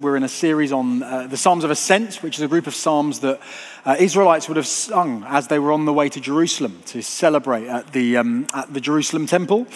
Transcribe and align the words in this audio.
We're 0.00 0.14
in 0.14 0.22
a 0.22 0.28
series 0.28 0.70
on 0.70 1.02
uh, 1.02 1.26
the 1.26 1.36
Psalms 1.36 1.64
of 1.64 1.72
Ascent, 1.72 2.22
which 2.22 2.36
is 2.36 2.42
a 2.42 2.46
group 2.46 2.68
of 2.68 2.74
psalms 2.76 3.18
that 3.18 3.40
uh, 3.84 3.96
Israelites 3.98 4.46
would 4.46 4.56
have 4.56 4.68
sung 4.68 5.24
as 5.26 5.48
they 5.48 5.58
were 5.58 5.72
on 5.72 5.86
the 5.86 5.92
way 5.92 6.08
to 6.08 6.20
Jerusalem 6.20 6.80
to 6.86 7.02
celebrate 7.02 7.66
at 7.66 7.92
the, 7.92 8.16
um, 8.16 8.46
at 8.54 8.72
the 8.72 8.80
Jerusalem 8.80 9.26
temple. 9.26 9.66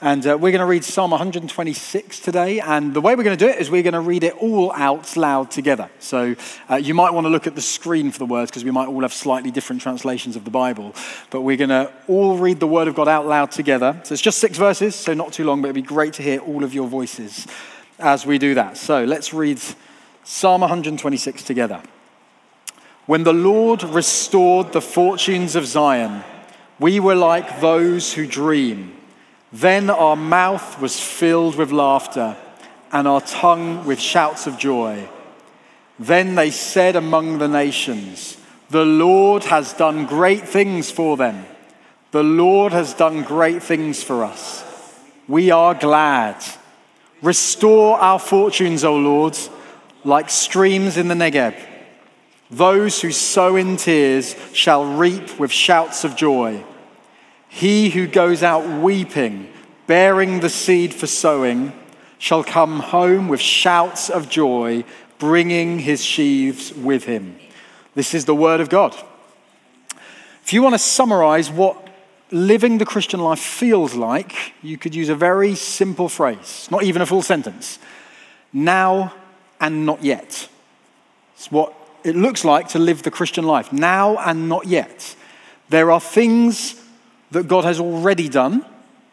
And 0.00 0.26
uh, 0.26 0.36
we're 0.36 0.50
going 0.50 0.58
to 0.58 0.66
read 0.66 0.82
Psalm 0.82 1.12
126 1.12 2.18
today. 2.18 2.58
And 2.58 2.92
the 2.92 3.00
way 3.00 3.14
we're 3.14 3.22
going 3.22 3.38
to 3.38 3.44
do 3.44 3.48
it 3.48 3.60
is 3.60 3.70
we're 3.70 3.84
going 3.84 3.92
to 3.94 4.00
read 4.00 4.24
it 4.24 4.34
all 4.38 4.72
out 4.72 5.16
loud 5.16 5.52
together. 5.52 5.88
So 6.00 6.34
uh, 6.68 6.74
you 6.74 6.92
might 6.92 7.12
want 7.12 7.26
to 7.26 7.30
look 7.30 7.46
at 7.46 7.54
the 7.54 7.62
screen 7.62 8.10
for 8.10 8.18
the 8.18 8.26
words 8.26 8.50
because 8.50 8.64
we 8.64 8.72
might 8.72 8.88
all 8.88 9.02
have 9.02 9.14
slightly 9.14 9.52
different 9.52 9.80
translations 9.80 10.34
of 10.34 10.42
the 10.44 10.50
Bible. 10.50 10.92
But 11.30 11.42
we're 11.42 11.56
going 11.56 11.70
to 11.70 11.92
all 12.08 12.36
read 12.36 12.58
the 12.58 12.66
Word 12.66 12.88
of 12.88 12.96
God 12.96 13.06
out 13.06 13.28
loud 13.28 13.52
together. 13.52 14.00
So 14.02 14.12
it's 14.12 14.22
just 14.22 14.40
six 14.40 14.58
verses, 14.58 14.96
so 14.96 15.14
not 15.14 15.32
too 15.32 15.44
long, 15.44 15.62
but 15.62 15.68
it'd 15.68 15.76
be 15.76 15.82
great 15.82 16.14
to 16.14 16.24
hear 16.24 16.40
all 16.40 16.64
of 16.64 16.74
your 16.74 16.88
voices 16.88 17.46
as 17.98 18.24
we 18.24 18.38
do 18.38 18.54
that. 18.54 18.76
So 18.76 19.04
let's 19.04 19.32
read 19.32 19.60
Psalm 20.24 20.60
126 20.60 21.42
together. 21.42 21.82
When 23.06 23.24
the 23.24 23.32
Lord 23.32 23.82
restored 23.82 24.72
the 24.72 24.82
fortunes 24.82 25.56
of 25.56 25.66
Zion, 25.66 26.22
we 26.78 27.00
were 27.00 27.14
like 27.14 27.60
those 27.60 28.12
who 28.12 28.26
dream. 28.26 28.94
Then 29.52 29.88
our 29.88 30.16
mouth 30.16 30.80
was 30.80 31.00
filled 31.00 31.56
with 31.56 31.72
laughter 31.72 32.36
and 32.92 33.08
our 33.08 33.20
tongue 33.20 33.84
with 33.86 33.98
shouts 33.98 34.46
of 34.46 34.58
joy. 34.58 35.08
Then 35.98 36.34
they 36.34 36.50
said 36.50 36.96
among 36.96 37.38
the 37.38 37.48
nations, 37.48 38.36
The 38.70 38.84
Lord 38.84 39.44
has 39.44 39.72
done 39.72 40.06
great 40.06 40.46
things 40.46 40.90
for 40.90 41.16
them. 41.16 41.46
The 42.10 42.22
Lord 42.22 42.72
has 42.72 42.94
done 42.94 43.22
great 43.22 43.62
things 43.62 44.02
for 44.02 44.24
us. 44.24 44.64
We 45.26 45.50
are 45.50 45.74
glad. 45.74 46.42
Restore 47.22 47.98
our 47.98 48.18
fortunes, 48.18 48.84
O 48.84 48.96
Lord, 48.96 49.36
like 50.04 50.30
streams 50.30 50.96
in 50.96 51.08
the 51.08 51.14
Negeb. 51.14 51.54
Those 52.50 53.02
who 53.02 53.12
sow 53.12 53.56
in 53.56 53.76
tears 53.76 54.34
shall 54.52 54.96
reap 54.96 55.38
with 55.38 55.50
shouts 55.50 56.04
of 56.04 56.16
joy. 56.16 56.64
He 57.48 57.90
who 57.90 58.06
goes 58.06 58.42
out 58.42 58.80
weeping, 58.80 59.52
bearing 59.86 60.40
the 60.40 60.48
seed 60.48 60.94
for 60.94 61.06
sowing, 61.06 61.72
shall 62.18 62.44
come 62.44 62.80
home 62.80 63.28
with 63.28 63.40
shouts 63.40 64.10
of 64.10 64.28
joy, 64.28 64.84
bringing 65.18 65.80
his 65.80 66.04
sheaves 66.04 66.72
with 66.72 67.04
him. 67.04 67.38
This 67.94 68.14
is 68.14 68.24
the 68.24 68.34
word 68.34 68.60
of 68.60 68.68
God. 68.68 68.94
If 70.44 70.52
you 70.52 70.62
want 70.62 70.74
to 70.74 70.78
summarize 70.78 71.50
what 71.50 71.87
living 72.30 72.78
the 72.78 72.86
Christian 72.86 73.20
life 73.20 73.38
feels 73.38 73.94
like, 73.94 74.54
you 74.62 74.76
could 74.76 74.94
use 74.94 75.08
a 75.08 75.14
very 75.14 75.54
simple 75.54 76.08
phrase, 76.08 76.68
not 76.70 76.82
even 76.82 77.02
a 77.02 77.06
full 77.06 77.22
sentence. 77.22 77.78
Now 78.52 79.14
and 79.60 79.86
not 79.86 80.02
yet. 80.02 80.48
It's 81.36 81.50
what 81.50 81.74
it 82.04 82.16
looks 82.16 82.44
like 82.44 82.68
to 82.68 82.78
live 82.78 83.02
the 83.02 83.10
Christian 83.10 83.44
life. 83.44 83.72
Now 83.72 84.16
and 84.18 84.48
not 84.48 84.66
yet. 84.66 85.16
There 85.68 85.90
are 85.90 86.00
things 86.00 86.82
that 87.30 87.48
God 87.48 87.64
has 87.64 87.78
already 87.78 88.28
done 88.28 88.64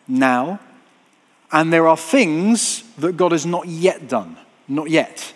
now, 0.08 0.60
and 1.52 1.74
there 1.74 1.88
are 1.88 1.98
things 1.98 2.84
that 2.98 3.18
God 3.18 3.32
has 3.32 3.46
not 3.46 3.68
yet 3.68 4.08
done, 4.08 4.38
not 4.68 4.90
yet. 4.90 5.34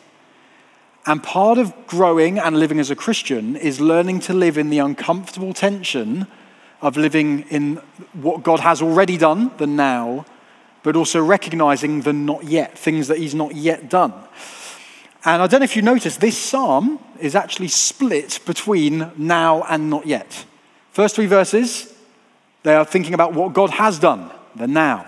And 1.05 1.23
part 1.23 1.57
of 1.57 1.73
growing 1.87 2.37
and 2.37 2.59
living 2.59 2.79
as 2.79 2.91
a 2.91 2.95
Christian 2.95 3.55
is 3.55 3.81
learning 3.81 4.19
to 4.21 4.33
live 4.33 4.57
in 4.57 4.69
the 4.69 4.79
uncomfortable 4.79 5.53
tension 5.53 6.27
of 6.81 6.97
living 6.97 7.41
in 7.49 7.75
what 8.13 8.43
God 8.43 8.59
has 8.61 8.81
already 8.81 9.17
done, 9.17 9.51
the 9.57 9.67
now, 9.67 10.25
but 10.83 10.95
also 10.95 11.21
recognizing 11.21 12.01
the 12.01 12.13
not 12.13 12.43
yet, 12.45 12.77
things 12.77 13.07
that 13.07 13.17
He's 13.17 13.35
not 13.35 13.55
yet 13.55 13.89
done. 13.89 14.13
And 15.25 15.41
I 15.41 15.47
don't 15.47 15.59
know 15.59 15.65
if 15.65 15.75
you 15.75 15.81
noticed, 15.81 16.21
this 16.21 16.37
psalm 16.37 16.99
is 17.19 17.35
actually 17.35 17.67
split 17.67 18.39
between 18.45 19.11
now 19.17 19.63
and 19.63 19.89
not 19.89 20.07
yet. 20.07 20.45
First 20.91 21.15
three 21.15 21.25
verses, 21.25 21.93
they 22.63 22.75
are 22.75 22.85
thinking 22.85 23.13
about 23.13 23.33
what 23.33 23.53
God 23.53 23.71
has 23.71 23.99
done, 23.99 24.31
the 24.55 24.67
now. 24.67 25.05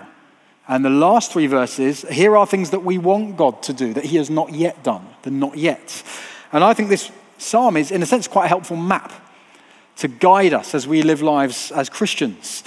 And 0.68 0.84
the 0.84 0.90
last 0.90 1.32
three 1.32 1.46
verses, 1.46 2.02
here 2.02 2.36
are 2.36 2.46
things 2.46 2.70
that 2.70 2.84
we 2.84 2.98
want 2.98 3.36
God 3.36 3.62
to 3.64 3.72
do 3.72 3.94
that 3.94 4.04
He 4.04 4.18
has 4.18 4.28
not 4.28 4.52
yet 4.52 4.82
done, 4.82 5.06
the 5.22 5.30
not 5.30 5.56
yet. 5.56 6.02
And 6.52 6.62
I 6.62 6.74
think 6.74 6.90
this 6.90 7.10
psalm 7.38 7.76
is, 7.76 7.90
in 7.90 8.02
a 8.02 8.06
sense, 8.06 8.28
quite 8.28 8.44
a 8.44 8.48
helpful 8.48 8.76
map 8.76 9.12
to 9.96 10.08
guide 10.08 10.52
us 10.52 10.74
as 10.74 10.86
we 10.86 11.02
live 11.02 11.22
lives 11.22 11.70
as 11.72 11.88
Christians. 11.88 12.64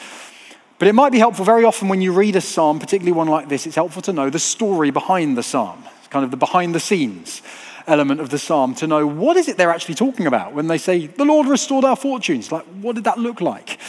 But 0.78 0.88
it 0.88 0.94
might 0.94 1.12
be 1.12 1.20
helpful 1.20 1.46
very 1.46 1.64
often 1.64 1.88
when 1.88 2.02
you 2.02 2.12
read 2.12 2.36
a 2.36 2.42
psalm, 2.42 2.80
particularly 2.80 3.14
one 3.14 3.28
like 3.28 3.48
this, 3.48 3.66
it's 3.66 3.76
helpful 3.76 4.02
to 4.04 4.14
know 4.14 4.30
the 4.30 4.40
story 4.40 4.92
behind 4.92 5.38
the 5.38 5.44
psalm. 5.44 5.84
It's 6.00 6.08
kind 6.08 6.26
of 6.26 6.32
the 6.32 6.38
behind 6.38 6.76
the 6.76 6.80
scenes 6.80 7.42
element 7.88 8.20
of 8.20 8.30
the 8.30 8.40
psalm 8.40 8.74
to 8.76 8.88
know 8.88 9.06
what 9.06 9.38
is 9.38 9.48
it 9.48 9.58
they're 9.58 9.72
actually 9.72 9.96
talking 9.96 10.28
about 10.28 10.54
when 10.54 10.68
they 10.68 10.78
say, 10.78 11.08
The 11.08 11.26
Lord 11.26 11.48
restored 11.48 11.86
our 11.86 11.96
fortunes. 11.96 12.52
Like, 12.52 12.66
what 12.82 12.96
did 12.96 13.06
that 13.06 13.18
look 13.18 13.42
like? 13.42 13.80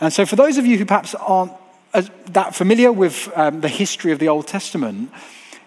And 0.00 0.12
so, 0.12 0.26
for 0.26 0.36
those 0.36 0.58
of 0.58 0.66
you 0.66 0.78
who 0.78 0.84
perhaps 0.84 1.14
aren't 1.14 1.52
that 1.92 2.54
familiar 2.54 2.92
with 2.92 3.30
um, 3.34 3.60
the 3.60 3.68
history 3.68 4.12
of 4.12 4.18
the 4.18 4.28
Old 4.28 4.46
Testament, 4.46 5.10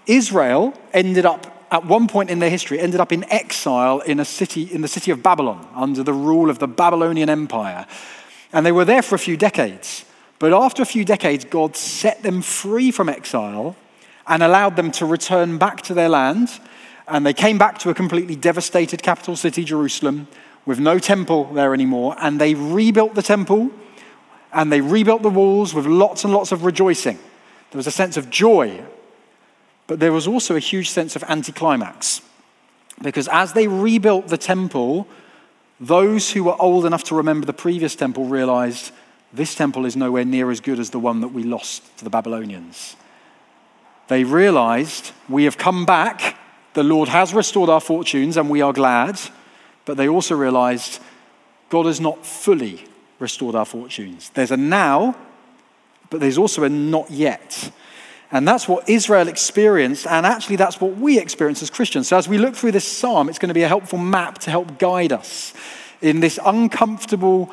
Israel 0.05 0.73
ended 0.93 1.25
up 1.25 1.58
at 1.71 1.85
one 1.85 2.07
point 2.07 2.29
in 2.29 2.39
their 2.39 2.49
history, 2.49 2.79
ended 2.79 2.99
up 2.99 3.11
in 3.11 3.23
exile 3.31 3.99
in 3.99 4.19
a 4.19 4.25
city, 4.25 4.63
in 4.63 4.81
the 4.81 4.87
city 4.87 5.11
of 5.11 5.21
Babylon, 5.21 5.67
under 5.75 6.03
the 6.03 6.13
rule 6.13 6.49
of 6.49 6.59
the 6.59 6.67
Babylonian 6.67 7.29
Empire. 7.29 7.85
And 8.51 8.65
they 8.65 8.71
were 8.71 8.85
there 8.85 9.01
for 9.01 9.15
a 9.15 9.19
few 9.19 9.37
decades. 9.37 10.05
But 10.39 10.53
after 10.53 10.81
a 10.81 10.85
few 10.85 11.05
decades, 11.05 11.45
God 11.45 11.75
set 11.75 12.23
them 12.23 12.41
free 12.41 12.91
from 12.91 13.09
exile 13.09 13.75
and 14.25 14.41
allowed 14.41 14.75
them 14.75 14.91
to 14.93 15.05
return 15.05 15.57
back 15.57 15.81
to 15.83 15.93
their 15.93 16.09
land. 16.09 16.49
And 17.07 17.25
they 17.25 17.33
came 17.33 17.57
back 17.57 17.77
to 17.79 17.89
a 17.89 17.93
completely 17.93 18.35
devastated 18.35 19.03
capital 19.03 19.35
city, 19.35 19.63
Jerusalem, 19.63 20.27
with 20.65 20.79
no 20.79 20.97
temple 20.97 21.53
there 21.53 21.73
anymore. 21.73 22.15
And 22.19 22.39
they 22.39 22.55
rebuilt 22.55 23.15
the 23.15 23.21
temple 23.21 23.71
and 24.51 24.71
they 24.71 24.81
rebuilt 24.81 25.21
the 25.21 25.29
walls 25.29 25.73
with 25.73 25.85
lots 25.85 26.23
and 26.23 26.33
lots 26.33 26.51
of 26.51 26.63
rejoicing. 26.63 27.19
There 27.71 27.77
was 27.77 27.87
a 27.87 27.91
sense 27.91 28.17
of 28.17 28.29
joy 28.29 28.83
but 29.89 29.99
there 29.99 30.13
was 30.13 30.27
also 30.27 30.55
a 30.55 30.59
huge 30.59 30.87
sense 30.87 31.15
of 31.15 31.23
anticlimax. 31.23 32.21
Because 33.01 33.27
as 33.27 33.53
they 33.53 33.67
rebuilt 33.67 34.27
the 34.27 34.37
temple, 34.37 35.07
those 35.79 36.31
who 36.31 36.43
were 36.43 36.61
old 36.61 36.85
enough 36.85 37.03
to 37.05 37.15
remember 37.15 37.47
the 37.47 37.53
previous 37.53 37.95
temple 37.95 38.25
realized 38.25 38.91
this 39.33 39.55
temple 39.55 39.87
is 39.87 39.95
nowhere 39.95 40.25
near 40.25 40.51
as 40.51 40.61
good 40.61 40.77
as 40.77 40.91
the 40.91 40.99
one 40.99 41.21
that 41.21 41.29
we 41.29 41.41
lost 41.41 41.97
to 41.97 42.03
the 42.03 42.09
Babylonians. 42.11 42.97
They 44.09 44.23
realized 44.23 45.11
we 45.27 45.45
have 45.45 45.57
come 45.57 45.87
back, 45.87 46.37
the 46.75 46.83
Lord 46.83 47.09
has 47.09 47.33
restored 47.33 47.71
our 47.71 47.81
fortunes, 47.81 48.37
and 48.37 48.47
we 48.47 48.61
are 48.61 48.73
glad. 48.73 49.19
But 49.85 49.97
they 49.97 50.07
also 50.07 50.35
realized 50.35 51.01
God 51.71 51.87
has 51.87 51.99
not 51.99 52.23
fully 52.23 52.83
restored 53.17 53.55
our 53.55 53.65
fortunes. 53.65 54.29
There's 54.29 54.51
a 54.51 54.57
now, 54.57 55.15
but 56.11 56.19
there's 56.19 56.37
also 56.37 56.63
a 56.63 56.69
not 56.69 57.09
yet. 57.09 57.71
And 58.31 58.47
that's 58.47 58.67
what 58.67 58.87
Israel 58.87 59.27
experienced, 59.27 60.05
and 60.05 60.23
actually, 60.23 60.57
that's 60.57 60.79
what 60.79 60.97
we 60.97 61.17
experience 61.17 61.63
as 61.63 61.71
Christians. 61.71 62.07
So, 62.09 62.17
as 62.17 62.29
we 62.29 62.37
look 62.37 62.55
through 62.55 62.73
this 62.73 62.87
psalm, 62.87 63.27
it's 63.27 63.39
going 63.39 63.47
to 63.47 63.55
be 63.55 63.63
a 63.63 63.67
helpful 63.67 63.97
map 63.97 64.37
to 64.39 64.51
help 64.51 64.77
guide 64.77 65.11
us 65.11 65.53
in 66.01 66.19
this 66.19 66.39
uncomfortable 66.45 67.51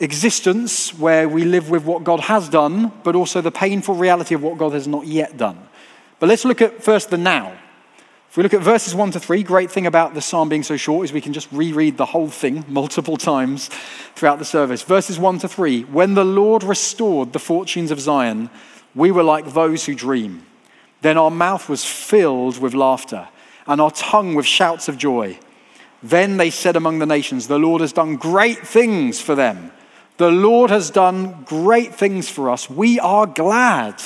existence 0.00 0.96
where 0.98 1.28
we 1.28 1.44
live 1.44 1.70
with 1.70 1.84
what 1.84 2.02
God 2.02 2.20
has 2.20 2.48
done, 2.48 2.92
but 3.04 3.14
also 3.14 3.40
the 3.40 3.52
painful 3.52 3.94
reality 3.94 4.34
of 4.34 4.42
what 4.42 4.58
God 4.58 4.72
has 4.72 4.88
not 4.88 5.06
yet 5.06 5.36
done. 5.36 5.58
But 6.18 6.28
let's 6.28 6.44
look 6.44 6.60
at 6.60 6.82
first 6.82 7.10
the 7.10 7.18
now. 7.18 7.56
If 8.30 8.36
we 8.36 8.42
look 8.42 8.54
at 8.54 8.60
verses 8.60 8.94
1 8.94 9.12
to 9.12 9.20
3, 9.20 9.42
great 9.42 9.70
thing 9.70 9.86
about 9.86 10.12
the 10.12 10.20
psalm 10.20 10.48
being 10.48 10.62
so 10.62 10.76
short 10.76 11.04
is 11.04 11.12
we 11.12 11.20
can 11.20 11.32
just 11.32 11.50
reread 11.50 11.96
the 11.96 12.04
whole 12.04 12.28
thing 12.28 12.64
multiple 12.68 13.16
times 13.16 13.68
throughout 14.14 14.38
the 14.38 14.44
service. 14.44 14.82
Verses 14.82 15.18
1 15.18 15.38
to 15.40 15.48
3 15.48 15.82
When 15.84 16.14
the 16.14 16.24
Lord 16.24 16.62
restored 16.62 17.32
the 17.32 17.38
fortunes 17.38 17.90
of 17.90 18.00
Zion, 18.00 18.50
we 18.98 19.12
were 19.12 19.22
like 19.22 19.52
those 19.54 19.86
who 19.86 19.94
dream. 19.94 20.44
Then 21.00 21.16
our 21.16 21.30
mouth 21.30 21.68
was 21.68 21.84
filled 21.84 22.58
with 22.58 22.74
laughter, 22.74 23.28
and 23.66 23.80
our 23.80 23.92
tongue 23.92 24.34
with 24.34 24.44
shouts 24.44 24.88
of 24.88 24.98
joy. 24.98 25.38
Then 26.02 26.36
they 26.36 26.50
said 26.50 26.74
among 26.74 26.98
the 26.98 27.06
nations, 27.06 27.46
The 27.46 27.58
Lord 27.58 27.80
has 27.80 27.92
done 27.92 28.16
great 28.16 28.58
things 28.58 29.20
for 29.20 29.36
them. 29.36 29.70
The 30.16 30.32
Lord 30.32 30.70
has 30.70 30.90
done 30.90 31.44
great 31.44 31.94
things 31.94 32.28
for 32.28 32.50
us. 32.50 32.68
We 32.68 32.98
are 32.98 33.26
glad. 33.26 34.02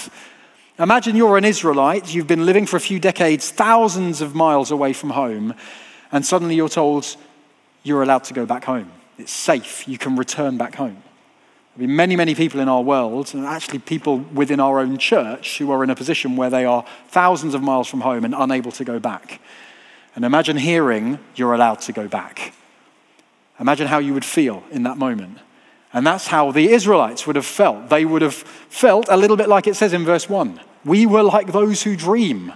Imagine 0.79 1.17
you're 1.17 1.39
an 1.39 1.45
Israelite, 1.47 2.15
you've 2.15 2.27
been 2.27 2.45
living 2.45 2.67
for 2.67 2.77
a 2.77 2.81
few 2.81 2.99
decades, 2.99 3.51
thousands 3.51 4.21
of 4.21 4.35
miles 4.35 4.71
away 4.71 4.93
from 4.93 5.11
home, 5.11 5.55
and 6.11 6.25
suddenly 6.25 6.55
you're 6.55 6.69
told 6.69 7.17
you're 7.83 8.03
allowed 8.03 8.25
to 8.25 8.35
go 8.35 8.45
back 8.45 8.65
home. 8.65 8.91
It's 9.17 9.33
safe, 9.33 9.89
you 9.89 9.97
can 9.97 10.17
return 10.17 10.59
back 10.59 10.75
home. 10.75 11.03
There'll 11.75 11.89
be 11.89 11.95
many, 11.95 12.17
many 12.17 12.35
people 12.35 12.61
in 12.61 12.69
our 12.69 12.83
world, 12.83 13.35
and 13.35 13.47
actually 13.47 13.79
people 13.79 14.19
within 14.19 14.61
our 14.61 14.79
own 14.79 14.99
church, 14.99 15.57
who 15.59 15.71
are 15.71 15.83
in 15.83 15.89
a 15.89 15.95
position 15.95 16.37
where 16.37 16.51
they 16.51 16.67
are 16.67 16.85
thousands 17.09 17.55
of 17.55 17.63
miles 17.63 17.89
from 17.89 18.03
home 18.03 18.25
and 18.25 18.35
unable 18.37 18.73
to 18.73 18.85
go 18.85 18.99
back. 18.99 19.41
And 20.15 20.25
imagine 20.25 20.59
hearing 20.59 21.19
you're 21.35 21.55
allowed 21.55 21.81
to 21.83 21.93
go 21.93 22.09
back. 22.09 22.53
Imagine 23.59 23.87
how 23.87 23.99
you 23.99 24.13
would 24.13 24.25
feel 24.25 24.63
in 24.71 24.83
that 24.83 24.99
moment. 24.99 25.39
And 25.95 26.07
that's 26.07 26.27
how 26.27 26.53
the 26.53 26.71
Israelites 26.71 27.27
would 27.27 27.37
have 27.37 27.47
felt. 27.47 27.89
They 27.89 28.05
would 28.05 28.23
have 28.23 28.35
felt 28.35 29.07
a 29.09 29.17
little 29.17 29.37
bit 29.37 29.49
like 29.49 29.67
it 29.67 29.77
says 29.77 29.95
in 29.95 30.05
verse 30.05 30.29
1. 30.29 30.61
We 30.85 31.07
were 31.07 31.23
like 31.23 31.53
those 31.53 31.83
who 31.83 31.97
dream. 31.97 32.53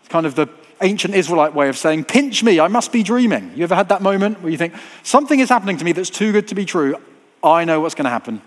It's 0.00 0.08
kind 0.08 0.26
of 0.26 0.36
the 0.36 0.48
ancient 0.80 1.14
Israelite 1.14 1.54
way 1.54 1.68
of 1.68 1.76
saying, 1.76 2.04
pinch 2.04 2.42
me, 2.42 2.60
I 2.60 2.68
must 2.68 2.92
be 2.92 3.02
dreaming. 3.02 3.52
You 3.56 3.64
ever 3.64 3.74
had 3.74 3.88
that 3.88 4.02
moment 4.02 4.42
where 4.42 4.50
you 4.50 4.58
think, 4.58 4.74
something 5.02 5.40
is 5.40 5.48
happening 5.48 5.76
to 5.76 5.84
me 5.84 5.92
that's 5.92 6.10
too 6.10 6.30
good 6.32 6.46
to 6.48 6.54
be 6.54 6.64
true? 6.64 6.96
I 7.42 7.64
know 7.64 7.80
what's 7.80 7.94
going 7.94 8.04
to 8.04 8.10
happen. 8.10 8.42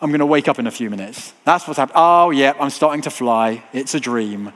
I'm 0.00 0.10
going 0.10 0.20
to 0.20 0.26
wake 0.26 0.48
up 0.48 0.58
in 0.58 0.66
a 0.66 0.70
few 0.70 0.90
minutes. 0.90 1.32
That's 1.44 1.66
what's 1.66 1.78
happening. 1.78 1.96
Oh, 1.96 2.30
yeah, 2.30 2.54
I'm 2.60 2.70
starting 2.70 3.02
to 3.02 3.10
fly. 3.10 3.64
It's 3.72 3.94
a 3.94 4.00
dream. 4.00 4.52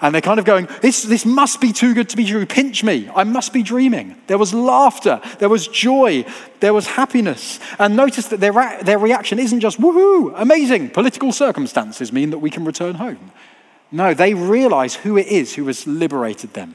And 0.00 0.14
they're 0.14 0.20
kind 0.20 0.38
of 0.38 0.44
going, 0.44 0.68
this, 0.82 1.02
this 1.02 1.24
must 1.24 1.60
be 1.60 1.72
too 1.72 1.94
good 1.94 2.10
to 2.10 2.16
be 2.16 2.26
true. 2.26 2.44
Pinch 2.46 2.84
me. 2.84 3.08
I 3.14 3.24
must 3.24 3.52
be 3.52 3.62
dreaming. 3.62 4.16
There 4.26 4.38
was 4.38 4.52
laughter. 4.52 5.20
There 5.38 5.48
was 5.48 5.66
joy. 5.66 6.26
There 6.60 6.74
was 6.74 6.86
happiness. 6.86 7.58
And 7.78 7.96
notice 7.96 8.28
that 8.28 8.40
their, 8.40 8.52
their 8.82 8.98
reaction 8.98 9.38
isn't 9.38 9.60
just, 9.60 9.80
woohoo, 9.80 10.34
amazing. 10.36 10.90
Political 10.90 11.32
circumstances 11.32 12.12
mean 12.12 12.30
that 12.30 12.38
we 12.38 12.50
can 12.50 12.64
return 12.64 12.96
home. 12.96 13.32
No, 13.90 14.12
they 14.12 14.34
realize 14.34 14.94
who 14.94 15.16
it 15.16 15.26
is 15.28 15.54
who 15.54 15.66
has 15.68 15.86
liberated 15.86 16.54
them. 16.54 16.74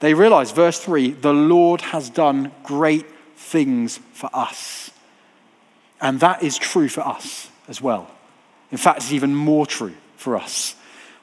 They 0.00 0.14
realize, 0.14 0.50
verse 0.50 0.78
3, 0.80 1.12
the 1.12 1.32
Lord 1.32 1.80
has 1.80 2.10
done 2.10 2.52
great 2.62 3.06
things 3.36 4.00
for 4.12 4.30
us. 4.32 4.89
And 6.00 6.20
that 6.20 6.42
is 6.42 6.56
true 6.58 6.88
for 6.88 7.02
us 7.02 7.48
as 7.68 7.80
well. 7.80 8.10
In 8.72 8.78
fact, 8.78 8.98
it's 8.98 9.12
even 9.12 9.34
more 9.34 9.66
true 9.66 9.94
for 10.16 10.36
us. 10.36 10.74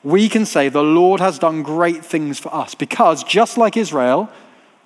We 0.03 0.29
can 0.29 0.45
say 0.45 0.69
the 0.69 0.83
Lord 0.83 1.19
has 1.19 1.39
done 1.39 1.63
great 1.63 2.05
things 2.05 2.39
for 2.39 2.53
us 2.53 2.75
because, 2.75 3.23
just 3.23 3.57
like 3.57 3.75
Israel, 3.75 4.29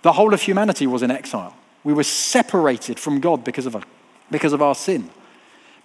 the 0.02 0.14
whole 0.14 0.34
of 0.34 0.42
humanity 0.42 0.88
was 0.88 1.04
in 1.04 1.12
exile. 1.12 1.56
We 1.84 1.94
were 1.94 2.04
separated 2.04 3.00
from 3.00 3.20
God 3.20 3.44
because 3.44 3.66
of, 3.66 3.76
our, 3.76 3.84
because 4.30 4.54
of 4.54 4.62
our 4.62 4.76
sin. 4.76 5.10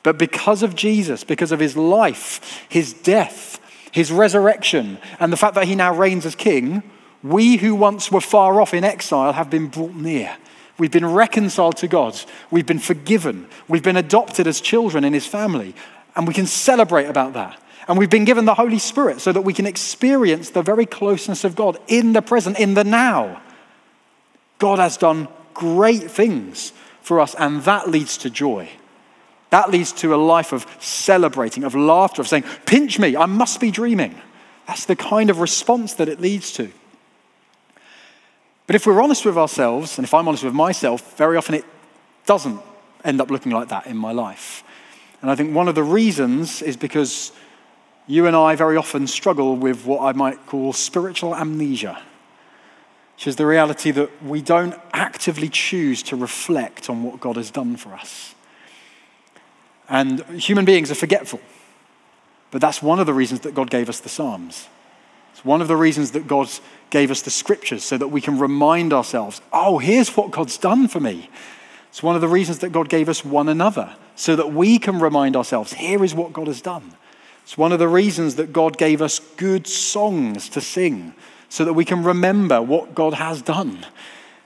But 0.02 0.18
because 0.18 0.62
of 0.62 0.76
Jesus, 0.76 1.24
because 1.24 1.52
of 1.52 1.60
his 1.60 1.76
life, 1.76 2.64
his 2.68 2.92
death, 2.92 3.60
his 3.90 4.12
resurrection, 4.12 4.98
and 5.18 5.32
the 5.32 5.36
fact 5.36 5.54
that 5.54 5.66
he 5.66 5.74
now 5.74 5.94
reigns 5.94 6.24
as 6.24 6.34
king, 6.34 6.82
we 7.22 7.56
who 7.56 7.74
once 7.74 8.12
were 8.12 8.20
far 8.20 8.60
off 8.60 8.72
in 8.72 8.84
exile 8.84 9.32
have 9.32 9.50
been 9.50 9.66
brought 9.66 9.94
near. 9.94 10.36
We've 10.78 10.90
been 10.90 11.06
reconciled 11.06 11.76
to 11.78 11.88
God. 11.88 12.20
We've 12.50 12.66
been 12.66 12.78
forgiven. 12.78 13.48
We've 13.68 13.82
been 13.82 13.96
adopted 13.96 14.46
as 14.46 14.60
children 14.60 15.04
in 15.04 15.12
his 15.12 15.26
family. 15.26 15.74
And 16.14 16.26
we 16.26 16.34
can 16.34 16.46
celebrate 16.46 17.06
about 17.06 17.32
that. 17.34 17.60
And 17.88 17.98
we've 17.98 18.10
been 18.10 18.24
given 18.24 18.44
the 18.44 18.54
Holy 18.54 18.78
Spirit 18.78 19.20
so 19.20 19.32
that 19.32 19.42
we 19.42 19.52
can 19.52 19.66
experience 19.66 20.50
the 20.50 20.62
very 20.62 20.86
closeness 20.86 21.44
of 21.44 21.54
God 21.54 21.78
in 21.86 22.12
the 22.12 22.22
present, 22.22 22.58
in 22.58 22.74
the 22.74 22.84
now. 22.84 23.40
God 24.58 24.78
has 24.78 24.96
done 24.96 25.28
great 25.54 26.10
things 26.10 26.72
for 27.00 27.20
us, 27.20 27.34
and 27.36 27.62
that 27.62 27.88
leads 27.88 28.18
to 28.18 28.30
joy. 28.30 28.68
That 29.50 29.70
leads 29.70 29.92
to 29.92 30.14
a 30.14 30.16
life 30.16 30.52
of 30.52 30.66
celebrating, 30.80 31.62
of 31.62 31.74
laughter, 31.74 32.20
of 32.20 32.28
saying, 32.28 32.44
Pinch 32.66 32.98
me, 32.98 33.16
I 33.16 33.26
must 33.26 33.60
be 33.60 33.70
dreaming. 33.70 34.20
That's 34.66 34.86
the 34.86 34.96
kind 34.96 35.30
of 35.30 35.38
response 35.38 35.94
that 35.94 36.08
it 36.08 36.20
leads 36.20 36.52
to. 36.54 36.70
But 38.66 38.74
if 38.74 38.86
we're 38.86 39.02
honest 39.02 39.24
with 39.24 39.38
ourselves, 39.38 39.98
and 39.98 40.04
if 40.04 40.12
I'm 40.12 40.26
honest 40.26 40.44
with 40.44 40.54
myself, 40.54 41.16
very 41.16 41.36
often 41.36 41.54
it 41.54 41.64
doesn't 42.26 42.60
end 43.04 43.20
up 43.20 43.30
looking 43.30 43.52
like 43.52 43.68
that 43.68 43.86
in 43.86 43.96
my 43.96 44.12
life. 44.12 44.64
And 45.22 45.30
I 45.30 45.34
think 45.36 45.54
one 45.54 45.68
of 45.68 45.74
the 45.74 45.82
reasons 45.82 46.62
is 46.62 46.76
because 46.76 47.32
you 48.06 48.26
and 48.26 48.36
I 48.36 48.56
very 48.56 48.76
often 48.76 49.06
struggle 49.06 49.56
with 49.56 49.84
what 49.84 50.00
I 50.02 50.12
might 50.12 50.46
call 50.46 50.72
spiritual 50.72 51.34
amnesia, 51.34 52.02
which 53.14 53.26
is 53.26 53.36
the 53.36 53.46
reality 53.46 53.92
that 53.92 54.22
we 54.22 54.42
don't 54.42 54.74
actively 54.92 55.48
choose 55.48 56.02
to 56.04 56.16
reflect 56.16 56.90
on 56.90 57.02
what 57.02 57.20
God 57.20 57.36
has 57.36 57.50
done 57.50 57.76
for 57.76 57.94
us. 57.94 58.34
And 59.88 60.20
human 60.40 60.64
beings 60.64 60.90
are 60.90 60.96
forgetful, 60.96 61.40
but 62.50 62.60
that's 62.60 62.82
one 62.82 62.98
of 62.98 63.06
the 63.06 63.14
reasons 63.14 63.40
that 63.40 63.54
God 63.54 63.70
gave 63.70 63.88
us 63.88 64.00
the 64.00 64.08
Psalms. 64.08 64.68
It's 65.36 65.44
one 65.44 65.60
of 65.60 65.68
the 65.68 65.76
reasons 65.76 66.12
that 66.12 66.26
God 66.26 66.48
gave 66.88 67.10
us 67.10 67.20
the 67.20 67.30
scriptures 67.30 67.84
so 67.84 67.98
that 67.98 68.08
we 68.08 68.22
can 68.22 68.38
remind 68.38 68.94
ourselves, 68.94 69.42
oh, 69.52 69.76
here's 69.76 70.16
what 70.16 70.30
God's 70.30 70.56
done 70.56 70.88
for 70.88 70.98
me. 70.98 71.28
It's 71.90 72.02
one 72.02 72.14
of 72.14 72.22
the 72.22 72.28
reasons 72.28 72.60
that 72.60 72.72
God 72.72 72.88
gave 72.88 73.06
us 73.10 73.22
one 73.22 73.50
another 73.50 73.94
so 74.14 74.34
that 74.34 74.54
we 74.54 74.78
can 74.78 74.98
remind 74.98 75.36
ourselves, 75.36 75.74
here 75.74 76.02
is 76.02 76.14
what 76.14 76.32
God 76.32 76.46
has 76.46 76.62
done. 76.62 76.94
It's 77.42 77.58
one 77.58 77.70
of 77.70 77.78
the 77.78 77.86
reasons 77.86 78.36
that 78.36 78.54
God 78.54 78.78
gave 78.78 79.02
us 79.02 79.18
good 79.18 79.66
songs 79.66 80.48
to 80.48 80.62
sing 80.62 81.12
so 81.50 81.66
that 81.66 81.74
we 81.74 81.84
can 81.84 82.02
remember 82.02 82.62
what 82.62 82.94
God 82.94 83.12
has 83.12 83.42
done. 83.42 83.84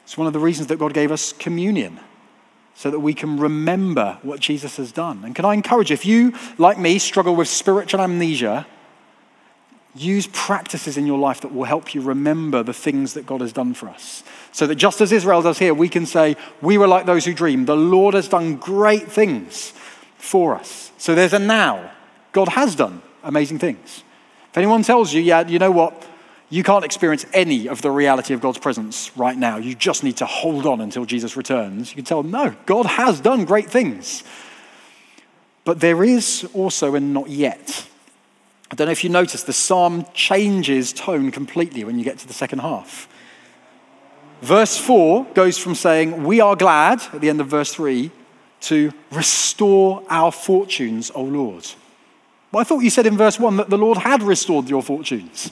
It's 0.02 0.19
one 0.19 0.26
of 0.26 0.32
the 0.32 0.40
reasons 0.40 0.66
that 0.66 0.81
God 0.81 0.93
gave 0.93 1.12
us 1.12 1.32
communion 1.32 2.00
so 2.75 2.90
that 2.90 2.98
we 2.98 3.14
can 3.14 3.38
remember 3.38 4.19
what 4.22 4.40
Jesus 4.40 4.76
has 4.78 4.90
done. 4.90 5.25
And 5.25 5.36
can 5.36 5.44
I 5.44 5.54
encourage 5.54 5.93
if 5.93 6.04
you, 6.04 6.34
like 6.58 6.81
me, 6.81 6.98
struggle 6.98 7.36
with 7.36 7.46
spiritual 7.46 8.00
amnesia, 8.00 8.66
use 9.94 10.28
practices 10.32 10.96
in 10.96 11.06
your 11.06 11.19
life 11.19 11.40
that 11.40 11.54
will 11.54 11.64
help 11.64 11.94
you 11.94 12.00
remember 12.00 12.62
the 12.62 12.72
things 12.72 13.14
that 13.14 13.26
God 13.26 13.40
has 13.40 13.52
done 13.52 13.75
for 13.75 13.88
us. 13.88 14.22
So 14.52 14.66
that 14.66 14.76
just 14.76 15.00
as 15.00 15.12
Israel 15.12 15.42
does 15.42 15.58
here, 15.58 15.75
we 15.75 15.88
can 15.88 16.06
say, 16.06 16.37
We 16.62 16.78
were 16.78 16.87
like 16.87 17.06
those 17.06 17.25
who 17.25 17.34
dream. 17.34 17.64
The 17.64 17.76
Lord 17.76 18.14
has 18.14 18.28
done 18.28 18.56
great 18.56 19.10
things 19.10 19.72
for 20.16 20.54
us. 20.54 20.92
So 20.98 21.14
there's 21.14 21.32
a 21.32 21.38
now. 21.38 21.90
God 22.32 22.48
has 22.48 22.76
done 22.76 23.02
amazing 23.22 23.58
things. 23.58 24.04
If 24.50 24.58
anyone 24.58 24.82
tells 24.82 25.12
you, 25.12 25.20
Yeah, 25.20 25.46
you 25.46 25.58
know 25.58 25.72
what? 25.72 26.06
You 26.52 26.64
can't 26.64 26.84
experience 26.84 27.26
any 27.32 27.69
of 27.69 27.81
the 27.81 27.93
reality 27.93 28.34
of 28.34 28.40
God's 28.40 28.58
presence 28.58 29.16
right 29.16 29.36
now. 29.36 29.56
You 29.56 29.76
just 29.76 30.02
need 30.02 30.16
to 30.16 30.26
hold 30.26 30.66
on 30.66 30.81
until 30.81 31.04
Jesus 31.04 31.36
returns. 31.36 31.90
You 31.90 31.96
can 31.96 32.04
tell 32.04 32.22
them, 32.22 32.31
No, 32.31 32.54
God 32.66 32.86
has 32.86 33.20
done 33.20 33.44
great 33.44 33.70
things. 33.70 34.22
But 35.64 35.81
there 35.81 36.02
is 36.02 36.48
also 36.54 36.94
a 36.94 37.00
not 37.00 37.28
yet. 37.28 37.86
I 38.70 38.76
don't 38.76 38.87
know 38.87 38.93
if 38.93 39.02
you 39.02 39.11
noticed, 39.11 39.46
the 39.46 39.52
psalm 39.52 40.06
changes 40.14 40.93
tone 40.93 41.31
completely 41.31 41.82
when 41.84 41.99
you 41.99 42.05
get 42.05 42.19
to 42.19 42.26
the 42.26 42.32
second 42.32 42.61
half. 42.61 43.08
Verse 44.43 44.78
4 44.78 45.25
goes 45.34 45.58
from 45.58 45.75
saying, 45.75 46.22
We 46.22 46.40
are 46.40 46.56
glad, 46.56 47.02
at 47.12 47.20
the 47.20 47.28
end 47.28 47.40
of 47.40 47.49
verse 47.49 47.75
3, 47.75 48.11
to 48.62 48.93
restore 49.11 50.02
our 50.08 50.31
fortunes, 50.31 51.11
O 51.14 51.22
Lord. 51.22 51.67
Well, 52.52 52.61
I 52.61 52.64
thought 52.64 52.81
you 52.81 52.90
said 52.90 53.06
in 53.06 53.17
verse 53.17 53.38
1 53.40 53.56
that 53.56 53.70
the 53.70 53.78
Lord 53.78 53.99
had 53.99 54.22
restored 54.22 54.69
your 54.69 54.82
fortunes. 54.82 55.50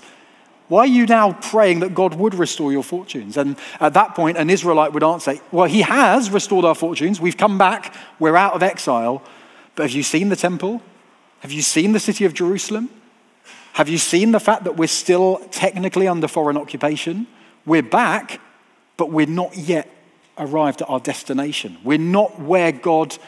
Why 0.69 0.81
are 0.81 0.87
you 0.87 1.07
now 1.07 1.33
praying 1.33 1.81
that 1.81 1.95
God 1.95 2.15
would 2.15 2.35
restore 2.35 2.73
your 2.73 2.83
fortunes? 2.83 3.37
And 3.37 3.57
at 3.81 3.95
that 3.95 4.15
point, 4.15 4.37
an 4.37 4.51
Israelite 4.51 4.93
would 4.93 5.05
answer, 5.05 5.37
Well, 5.51 5.67
He 5.67 5.83
has 5.83 6.31
restored 6.31 6.65
our 6.65 6.75
fortunes. 6.75 7.21
We've 7.21 7.37
come 7.37 7.59
back. 7.59 7.95
We're 8.19 8.37
out 8.37 8.53
of 8.53 8.63
exile. 8.63 9.23
But 9.75 9.85
have 9.85 9.93
you 9.93 10.03
seen 10.03 10.29
the 10.29 10.37
temple? 10.37 10.83
Have 11.41 11.53
you 11.53 11.63
seen 11.63 11.93
the 11.93 12.01
city 12.01 12.25
of 12.25 12.35
Jerusalem? 12.35 12.91
Have 13.79 13.89
you 13.89 13.99
seen 13.99 14.33
the 14.33 14.41
fact 14.41 14.65
that 14.65 14.77
we're 14.77 14.89
still 14.89 15.37
technically 15.53 16.09
under 16.09 16.27
foreign 16.27 16.57
occupation? 16.57 17.29
We're 17.65 17.81
back, 17.81 18.41
but 18.97 19.13
we're 19.13 19.27
not 19.29 19.57
yet 19.57 19.89
arrived 20.37 20.83
at 20.83 20.91
our 20.91 20.99
destination. 20.99 21.79
We're 21.85 21.97
not 21.97 22.41
where 22.41 22.73
God's 22.73 23.21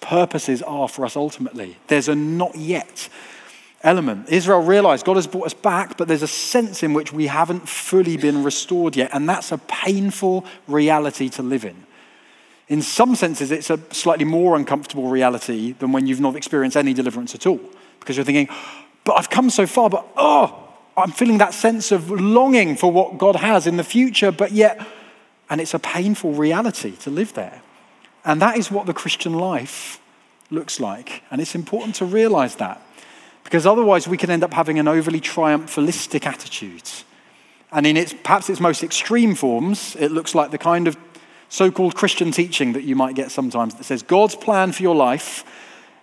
purposes 0.00 0.62
are 0.62 0.86
for 0.86 1.04
us 1.04 1.16
ultimately. 1.16 1.78
There's 1.88 2.06
a 2.06 2.14
not 2.14 2.54
yet 2.54 3.08
element. 3.82 4.28
Israel 4.28 4.60
realized 4.60 5.04
God 5.04 5.16
has 5.16 5.26
brought 5.26 5.46
us 5.46 5.54
back, 5.54 5.96
but 5.96 6.06
there's 6.06 6.22
a 6.22 6.28
sense 6.28 6.84
in 6.84 6.94
which 6.94 7.12
we 7.12 7.26
haven't 7.26 7.68
fully 7.68 8.16
been 8.16 8.44
restored 8.44 8.94
yet, 8.94 9.10
and 9.12 9.28
that's 9.28 9.50
a 9.50 9.58
painful 9.58 10.44
reality 10.68 11.28
to 11.30 11.42
live 11.42 11.64
in. 11.64 11.74
In 12.68 12.82
some 12.82 13.16
senses, 13.16 13.50
it's 13.50 13.68
a 13.68 13.80
slightly 13.90 14.24
more 14.24 14.54
uncomfortable 14.54 15.08
reality 15.08 15.72
than 15.72 15.90
when 15.90 16.06
you've 16.06 16.20
not 16.20 16.36
experienced 16.36 16.76
any 16.76 16.94
deliverance 16.94 17.34
at 17.34 17.48
all, 17.48 17.58
because 17.98 18.16
you're 18.16 18.24
thinking, 18.24 18.54
but 19.08 19.18
I've 19.18 19.30
come 19.30 19.48
so 19.48 19.66
far, 19.66 19.88
but 19.88 20.06
oh, 20.18 20.68
I'm 20.94 21.12
feeling 21.12 21.38
that 21.38 21.54
sense 21.54 21.92
of 21.92 22.10
longing 22.10 22.76
for 22.76 22.92
what 22.92 23.16
God 23.16 23.36
has 23.36 23.66
in 23.66 23.78
the 23.78 23.82
future, 23.82 24.30
but 24.30 24.52
yet, 24.52 24.86
and 25.48 25.62
it's 25.62 25.72
a 25.72 25.78
painful 25.78 26.34
reality 26.34 26.94
to 26.96 27.10
live 27.10 27.32
there. 27.32 27.62
And 28.26 28.42
that 28.42 28.58
is 28.58 28.70
what 28.70 28.84
the 28.84 28.92
Christian 28.92 29.32
life 29.32 29.98
looks 30.50 30.78
like. 30.78 31.22
And 31.30 31.40
it's 31.40 31.54
important 31.54 31.94
to 31.94 32.04
realize 32.04 32.56
that 32.56 32.82
because 33.44 33.64
otherwise 33.64 34.06
we 34.06 34.18
can 34.18 34.28
end 34.28 34.44
up 34.44 34.52
having 34.52 34.78
an 34.78 34.86
overly 34.86 35.22
triumphalistic 35.22 36.26
attitude. 36.26 36.90
And 37.72 37.86
in 37.86 37.96
its 37.96 38.12
perhaps 38.12 38.50
its 38.50 38.60
most 38.60 38.84
extreme 38.84 39.34
forms, 39.34 39.96
it 39.98 40.12
looks 40.12 40.34
like 40.34 40.50
the 40.50 40.58
kind 40.58 40.86
of 40.86 40.98
so-called 41.48 41.94
Christian 41.94 42.30
teaching 42.30 42.74
that 42.74 42.84
you 42.84 42.94
might 42.94 43.14
get 43.14 43.30
sometimes 43.30 43.74
that 43.76 43.84
says 43.84 44.02
God's 44.02 44.34
plan 44.34 44.72
for 44.72 44.82
your 44.82 44.94
life 44.94 45.46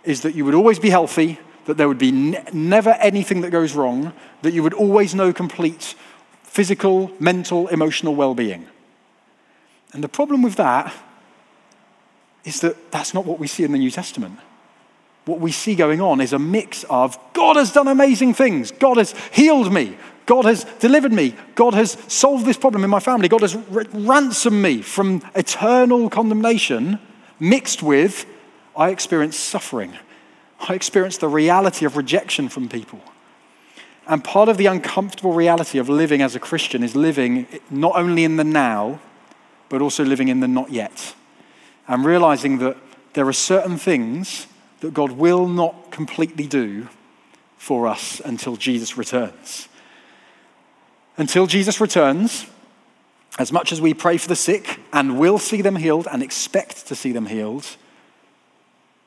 is 0.03 0.21
that 0.21 0.33
you 0.33 0.43
would 0.43 0.55
always 0.55 0.79
be 0.79 0.89
healthy, 0.89 1.37
that 1.65 1.77
there 1.77 1.87
would 1.87 1.97
be 1.97 2.11
ne- 2.11 2.43
never 2.53 2.91
anything 2.91 3.41
that 3.41 3.51
goes 3.51 3.73
wrong, 3.73 4.13
that 4.41 4.53
you 4.53 4.63
would 4.63 4.73
always 4.73 5.13
know 5.13 5.33
complete 5.33 5.95
physical, 6.43 7.11
mental, 7.19 7.67
emotional 7.67 8.15
well 8.15 8.33
being. 8.33 8.67
And 9.93 10.03
the 10.03 10.09
problem 10.09 10.41
with 10.41 10.55
that 10.55 10.93
is 12.43 12.61
that 12.61 12.91
that's 12.91 13.13
not 13.13 13.25
what 13.25 13.39
we 13.39 13.47
see 13.47 13.63
in 13.63 13.71
the 13.71 13.77
New 13.77 13.91
Testament. 13.91 14.39
What 15.25 15.39
we 15.39 15.51
see 15.51 15.73
going 15.73 16.01
on 16.01 16.21
is 16.21 16.33
a 16.33 16.39
mix 16.39 16.83
of 16.85 17.17
God 17.33 17.55
has 17.55 17.71
done 17.71 17.87
amazing 17.87 18.35
things, 18.35 18.71
God 18.71 18.97
has 18.97 19.13
healed 19.31 19.73
me, 19.73 19.97
God 20.27 20.45
has 20.45 20.65
delivered 20.79 21.11
me, 21.11 21.35
God 21.55 21.73
has 21.73 21.97
solved 22.07 22.45
this 22.45 22.57
problem 22.57 22.83
in 22.83 22.89
my 22.89 22.99
family, 22.99 23.27
God 23.27 23.41
has 23.41 23.55
r- 23.55 23.85
ransomed 23.91 24.61
me 24.61 24.81
from 24.81 25.23
eternal 25.33 26.09
condemnation, 26.09 26.99
mixed 27.39 27.81
with 27.81 28.25
I 28.77 28.89
experience 28.89 29.37
suffering 29.37 29.97
I 30.67 30.73
experienced 30.73 31.21
the 31.21 31.27
reality 31.27 31.85
of 31.85 31.95
rejection 31.95 32.49
from 32.49 32.69
people. 32.69 33.01
And 34.07 34.23
part 34.23 34.49
of 34.49 34.57
the 34.57 34.67
uncomfortable 34.67 35.33
reality 35.33 35.79
of 35.79 35.89
living 35.89 36.21
as 36.21 36.35
a 36.35 36.39
Christian 36.39 36.83
is 36.83 36.95
living 36.95 37.47
not 37.69 37.95
only 37.95 38.23
in 38.23 38.37
the 38.37 38.43
now, 38.43 38.99
but 39.69 39.81
also 39.81 40.03
living 40.03 40.27
in 40.27 40.39
the 40.39 40.47
not 40.47 40.71
yet. 40.71 41.15
And 41.87 42.05
realizing 42.05 42.59
that 42.59 42.77
there 43.13 43.27
are 43.27 43.33
certain 43.33 43.77
things 43.77 44.47
that 44.81 44.93
God 44.93 45.11
will 45.11 45.47
not 45.47 45.91
completely 45.91 46.47
do 46.47 46.87
for 47.57 47.87
us 47.87 48.19
until 48.23 48.55
Jesus 48.55 48.97
returns. 48.97 49.67
Until 51.17 51.47
Jesus 51.47 51.79
returns, 51.79 52.45
as 53.39 53.51
much 53.51 53.71
as 53.71 53.81
we 53.81 53.93
pray 53.93 54.17
for 54.17 54.27
the 54.27 54.35
sick 54.35 54.79
and 54.93 55.17
will 55.17 55.39
see 55.39 55.61
them 55.61 55.77
healed 55.77 56.07
and 56.11 56.21
expect 56.21 56.87
to 56.87 56.95
see 56.95 57.11
them 57.11 57.25
healed, 57.25 57.77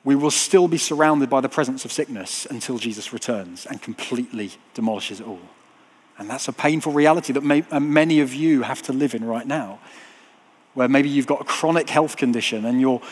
we 0.05 0.15
will 0.15 0.31
still 0.31 0.69
be 0.69 0.79
surrounded 0.79 1.29
by 1.29 1.41
the 1.41 1.49
presence 1.49 1.85
of 1.85 1.93
sickness 1.93 2.47
until 2.47 2.79
Jesus 2.79 3.13
returns 3.13 3.67
and 3.67 3.83
completely 3.83 4.53
demolishes 4.75 5.21
it 5.21 5.27
all. 5.27 5.41
And 6.19 6.29
that's 6.29 6.49
a 6.49 6.53
painful 6.53 6.93
reality 6.93 7.33
that 7.33 7.45
may, 7.45 7.65
uh, 7.71 7.81
many 7.81 8.21
of 8.21 8.35
you 8.35 8.63
have 8.63 8.83
to 8.83 8.93
live 8.93 9.15
in 9.15 9.25
right 9.25 9.47
now, 9.47 9.79
where 10.75 10.89
maybe 10.89 11.09
you've 11.09 11.27
got 11.27 11.41
a 11.41 11.45
chronic 11.45 11.91
health 11.91 12.17
condition 12.17 12.65
and 12.65 12.81
you're 12.81 13.03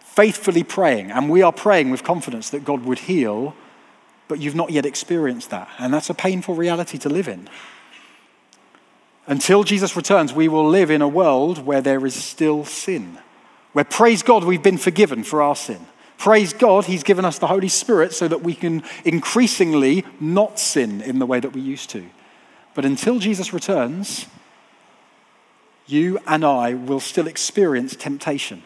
faithfully 0.00 0.62
praying, 0.62 1.10
and 1.10 1.28
we 1.28 1.42
are 1.42 1.52
praying 1.52 1.90
with 1.90 2.04
confidence 2.04 2.50
that 2.50 2.64
God 2.64 2.84
would 2.84 3.00
heal, 3.00 3.54
but 4.28 4.38
you've 4.38 4.54
not 4.54 4.70
yet 4.70 4.86
experienced 4.86 5.50
that. 5.50 5.68
And 5.78 5.92
that's 5.92 6.08
a 6.08 6.14
painful 6.14 6.54
reality 6.54 6.98
to 6.98 7.08
live 7.08 7.26
in. 7.26 7.48
Until 9.26 9.64
Jesus 9.64 9.96
returns, 9.96 10.32
we 10.32 10.46
will 10.46 10.68
live 10.68 10.90
in 10.90 11.02
a 11.02 11.08
world 11.08 11.58
where 11.58 11.80
there 11.80 12.06
is 12.06 12.14
still 12.14 12.64
sin, 12.64 13.18
where, 13.72 13.84
praise 13.84 14.22
God, 14.22 14.44
we've 14.44 14.62
been 14.62 14.78
forgiven 14.78 15.24
for 15.24 15.42
our 15.42 15.56
sin. 15.56 15.86
Praise 16.18 16.52
God, 16.52 16.84
He's 16.86 17.02
given 17.02 17.24
us 17.24 17.38
the 17.38 17.46
Holy 17.46 17.68
Spirit 17.68 18.12
so 18.12 18.28
that 18.28 18.42
we 18.42 18.54
can 18.54 18.82
increasingly 19.04 20.04
not 20.20 20.58
sin 20.58 21.00
in 21.02 21.18
the 21.18 21.26
way 21.26 21.40
that 21.40 21.52
we 21.52 21.60
used 21.60 21.90
to. 21.90 22.04
But 22.74 22.84
until 22.84 23.18
Jesus 23.18 23.52
returns, 23.52 24.26
you 25.86 26.18
and 26.26 26.44
I 26.44 26.74
will 26.74 27.00
still 27.00 27.26
experience 27.26 27.94
temptation. 27.94 28.62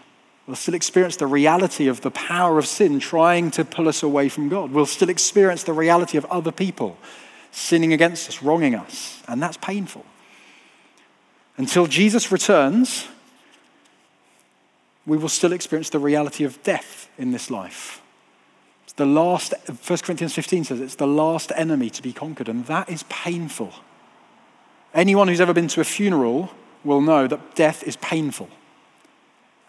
We'll 0.47 0.57
still 0.57 0.75
experience 0.75 1.17
the 1.17 1.27
reality 1.27 1.89
of 1.89 2.01
the 2.01 2.11
power 2.11 2.59
of 2.59 2.67
sin 2.67 3.01
trying 3.01 3.51
to 3.53 3.65
pull 3.65 3.89
us 3.89 4.03
away 4.03 4.31
from 4.31 4.49
God. 4.49 4.71
We'll 4.71 4.87
still 4.87 5.11
experience 5.11 5.65
the 5.65 5.75
reality 5.75 6.17
of 6.17 6.25
other 6.27 6.53
people 6.53 6.97
sinning 7.51 7.93
against 7.93 8.29
us, 8.29 8.43
wronging 8.43 8.75
us, 8.75 9.23
and 9.29 9.43
that's 9.43 9.59
painful. 9.59 10.07
Until 11.57 11.87
Jesus 11.87 12.31
returns, 12.31 13.07
we 15.09 15.17
will 15.17 15.29
still 15.29 15.53
experience 15.53 15.91
the 15.91 15.99
reality 15.99 16.45
of 16.45 16.63
death 16.63 17.09
in 17.19 17.33
this 17.33 17.51
life. 17.51 18.03
It's 18.85 18.93
the 18.93 19.07
last, 19.07 19.55
1 19.67 19.99
Corinthians 20.01 20.35
15 20.35 20.65
says 20.65 20.81
it's 20.81 20.97
the 20.97 21.07
last 21.07 21.51
enemy 21.57 21.89
to 21.91 22.03
be 22.03 22.13
conquered, 22.13 22.49
and 22.49 22.67
that 22.67 22.89
is 22.89 23.05
painful. 23.09 23.73
Anyone 24.95 25.29
who's 25.29 25.41
ever 25.41 25.55
been 25.55 25.69
to 25.69 25.81
a 25.81 25.85
funeral 25.85 26.51
will 26.85 27.01
know 27.01 27.27
that 27.27 27.55
death 27.55 27.83
is 27.85 27.97
painful. 27.97 28.49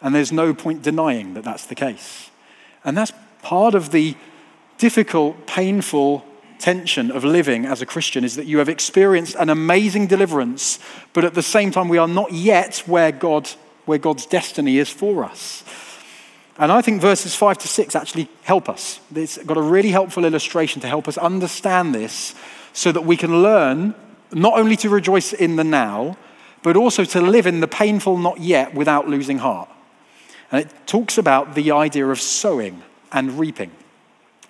And 0.01 0.13
there's 0.13 0.31
no 0.31 0.53
point 0.53 0.81
denying 0.81 1.33
that 1.33 1.43
that's 1.43 1.65
the 1.65 1.75
case. 1.75 2.29
And 2.83 2.97
that's 2.97 3.11
part 3.41 3.75
of 3.75 3.91
the 3.91 4.15
difficult, 4.77 5.47
painful 5.47 6.25
tension 6.57 7.11
of 7.11 7.23
living 7.23 7.65
as 7.65 7.81
a 7.81 7.85
Christian 7.85 8.23
is 8.23 8.35
that 8.35 8.45
you 8.45 8.57
have 8.57 8.69
experienced 8.69 9.35
an 9.35 9.49
amazing 9.49 10.07
deliverance, 10.07 10.79
but 11.13 11.23
at 11.23 11.33
the 11.33 11.41
same 11.41 11.71
time, 11.71 11.87
we 11.87 11.97
are 11.97 12.07
not 12.07 12.33
yet 12.33 12.83
where, 12.85 13.11
God, 13.11 13.49
where 13.89 13.97
God's 13.97 14.27
destiny 14.27 14.77
is 14.77 14.87
for 14.87 15.23
us. 15.23 15.63
And 16.59 16.71
I 16.71 16.79
think 16.83 17.01
verses 17.01 17.33
5 17.33 17.57
to 17.57 17.67
6 17.67 17.95
actually 17.95 18.29
help 18.43 18.69
us. 18.69 18.99
It's 19.15 19.39
got 19.39 19.57
a 19.57 19.63
really 19.63 19.89
helpful 19.89 20.25
illustration 20.25 20.79
to 20.81 20.87
help 20.87 21.07
us 21.07 21.17
understand 21.17 21.95
this 21.95 22.35
so 22.71 22.91
that 22.91 23.03
we 23.03 23.17
can 23.17 23.41
learn 23.41 23.95
not 24.31 24.59
only 24.59 24.75
to 24.75 24.89
rejoice 24.89 25.33
in 25.33 25.55
the 25.55 25.63
now, 25.63 26.17
but 26.61 26.77
also 26.77 27.03
to 27.03 27.19
live 27.19 27.47
in 27.47 27.61
the 27.61 27.67
painful 27.67 28.15
not 28.19 28.39
yet 28.39 28.75
without 28.75 29.09
losing 29.09 29.39
heart. 29.39 29.69
And 30.51 30.61
it 30.61 30.71
talks 30.85 31.17
about 31.17 31.55
the 31.55 31.71
idea 31.71 32.05
of 32.05 32.21
sowing 32.21 32.83
and 33.11 33.39
reaping. 33.39 33.71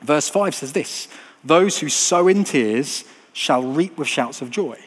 Verse 0.02 0.28
5 0.28 0.54
says 0.54 0.74
this 0.74 1.08
Those 1.46 1.80
who 1.80 1.88
sow 1.88 2.28
in 2.28 2.44
tears 2.44 3.06
shall 3.32 3.64
reap 3.64 3.98
with 3.98 4.10
shouts 4.10 4.42
of 4.42 4.52
joy. 4.52 4.78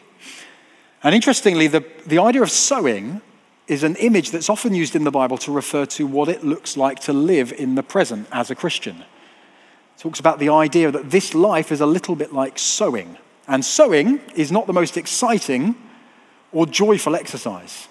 And 1.02 1.14
interestingly, 1.14 1.68
the, 1.68 1.86
the 2.06 2.18
idea 2.18 2.42
of 2.42 2.50
sowing 2.50 3.22
is 3.68 3.82
an 3.82 3.96
image 3.96 4.30
that's 4.30 4.50
often 4.50 4.74
used 4.74 4.96
in 4.96 5.04
the 5.04 5.10
Bible 5.10 5.38
to 5.38 5.52
refer 5.52 5.86
to 5.86 6.06
what 6.06 6.28
it 6.28 6.44
looks 6.44 6.76
like 6.76 7.00
to 7.00 7.12
live 7.12 7.52
in 7.52 7.74
the 7.74 7.82
present 7.82 8.26
as 8.32 8.50
a 8.50 8.54
Christian. 8.54 8.96
It 8.98 10.00
talks 10.00 10.20
about 10.20 10.38
the 10.38 10.48
idea 10.48 10.90
that 10.90 11.10
this 11.10 11.34
life 11.34 11.70
is 11.70 11.80
a 11.80 11.86
little 11.86 12.16
bit 12.16 12.32
like 12.32 12.58
sowing. 12.58 13.16
And 13.46 13.64
sowing 13.64 14.20
is 14.34 14.50
not 14.50 14.66
the 14.66 14.72
most 14.72 14.96
exciting 14.96 15.76
or 16.52 16.66
joyful 16.66 17.14
exercise. 17.14 17.88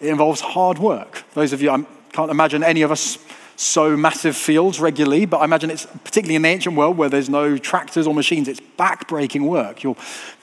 It 0.00 0.08
involves 0.08 0.40
hard 0.40 0.78
work. 0.78 1.24
Those 1.34 1.52
of 1.52 1.62
you, 1.62 1.70
I 1.70 1.84
can't 2.12 2.30
imagine 2.30 2.62
any 2.62 2.82
of 2.82 2.90
us 2.90 3.18
sow 3.56 3.96
massive 3.96 4.36
fields 4.36 4.80
regularly, 4.80 5.24
but 5.24 5.38
I 5.38 5.44
imagine 5.44 5.70
it's 5.70 5.86
particularly 5.86 6.34
in 6.34 6.42
the 6.42 6.48
ancient 6.48 6.74
world 6.74 6.96
where 6.96 7.08
there's 7.08 7.30
no 7.30 7.56
tractors 7.56 8.06
or 8.06 8.14
machines, 8.14 8.48
it's 8.48 8.60
back-breaking 8.60 9.46
work. 9.46 9.82
You're, 9.82 9.96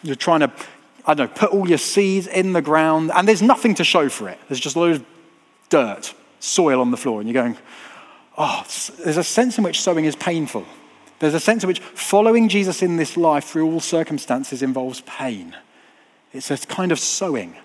you're 0.03 0.15
trying 0.15 0.39
to, 0.41 0.51
I 1.09 1.15
don't 1.15 1.31
know, 1.31 1.35
put 1.35 1.49
all 1.49 1.67
your 1.67 1.79
seeds 1.79 2.27
in 2.27 2.53
the 2.53 2.61
ground, 2.61 3.09
and 3.15 3.27
there's 3.27 3.41
nothing 3.41 3.73
to 3.75 3.83
show 3.83 4.09
for 4.09 4.29
it. 4.29 4.37
There's 4.47 4.59
just 4.59 4.75
a 4.75 4.79
load 4.79 4.97
of 4.97 5.05
dirt, 5.69 6.13
soil 6.39 6.79
on 6.79 6.91
the 6.91 6.97
floor, 6.97 7.19
and 7.19 7.27
you're 7.27 7.41
going, 7.41 7.57
oh, 8.37 8.63
there's 9.03 9.17
a 9.17 9.23
sense 9.23 9.57
in 9.57 9.63
which 9.63 9.81
sowing 9.81 10.05
is 10.05 10.15
painful. 10.15 10.67
There's 11.17 11.33
a 11.33 11.39
sense 11.39 11.63
in 11.63 11.67
which 11.67 11.79
following 11.79 12.47
Jesus 12.47 12.83
in 12.83 12.97
this 12.97 13.17
life 13.17 13.45
through 13.45 13.65
all 13.65 13.79
circumstances 13.79 14.61
involves 14.61 15.01
pain. 15.01 15.55
It's 16.31 16.51
a 16.51 16.57
kind 16.57 16.91
of 16.91 16.99
sowing. 16.99 17.55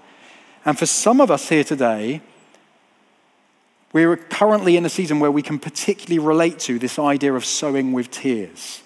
And 0.65 0.79
for 0.79 0.87
some 0.87 1.21
of 1.21 1.31
us 1.31 1.51
here 1.51 1.65
today, 1.65 2.23
we're 3.93 4.17
currently 4.17 4.79
in 4.79 4.87
a 4.87 4.89
season 4.89 5.21
where 5.21 5.31
we 5.31 5.43
can 5.43 5.59
particularly 5.59 6.19
relate 6.19 6.59
to 6.61 6.79
this 6.79 6.99
idea 6.99 7.35
of 7.35 7.45
sowing 7.45 7.93
with 7.93 8.11
tears. 8.11 8.81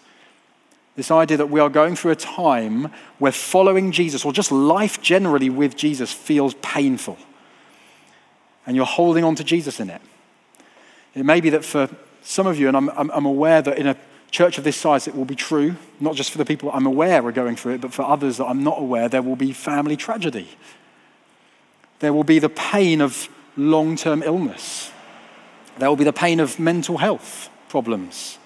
This 0.99 1.13
idea 1.13 1.37
that 1.37 1.49
we 1.49 1.61
are 1.61 1.69
going 1.69 1.95
through 1.95 2.11
a 2.11 2.17
time 2.17 2.91
where 3.21 3.31
following 3.31 3.93
Jesus, 3.93 4.25
or 4.25 4.33
just 4.33 4.51
life 4.51 5.01
generally 5.01 5.49
with 5.49 5.77
Jesus, 5.77 6.13
feels 6.13 6.55
painful. 6.55 7.17
And 8.67 8.75
you're 8.75 8.85
holding 8.85 9.23
on 9.23 9.37
to 9.37 9.45
Jesus 9.45 9.79
in 9.79 9.91
it. 9.91 10.03
It 11.15 11.25
may 11.25 11.41
be 11.41 11.51
that 11.51 11.65
for 11.65 11.89
some 12.23 12.49
of 12.49 12.59
you, 12.59 12.67
and 12.67 12.77
I'm, 12.77 12.89
I'm, 12.89 13.13
I'm 13.13 13.27
aware 13.27 13.63
that 13.63 13.79
in 13.79 13.87
a 13.87 13.97
church 14.33 14.59
of 14.59 14.65
this 14.65 14.77
size, 14.77 15.07
it 15.07 15.15
will 15.15 15.25
be 15.25 15.37
true, 15.37 15.77
not 16.01 16.17
just 16.17 16.33
for 16.33 16.39
the 16.39 16.45
people 16.45 16.69
I'm 16.73 16.85
aware 16.85 17.25
are 17.25 17.31
going 17.31 17.55
through 17.55 17.75
it, 17.75 17.81
but 17.81 17.95
for 17.95 18.03
others 18.03 18.39
that 18.39 18.47
I'm 18.47 18.65
not 18.65 18.81
aware, 18.81 19.09
there 19.09 19.23
will 19.23 19.37
be 19.37 19.53
family 19.53 19.97
tragedy. 19.97 20.49
There 22.01 22.13
will 22.13 22.25
be 22.25 22.41
the 22.41 22.49
pain 22.49 23.01
of 23.01 23.29
long 23.57 23.95
term 23.95 24.21
illness. 24.25 24.91
There 25.79 25.89
will 25.89 25.95
be 25.97 26.03
the 26.03 26.13
pain 26.13 26.41
of 26.41 26.59
mental 26.59 26.97
health 26.97 27.51
problems. 27.69 28.38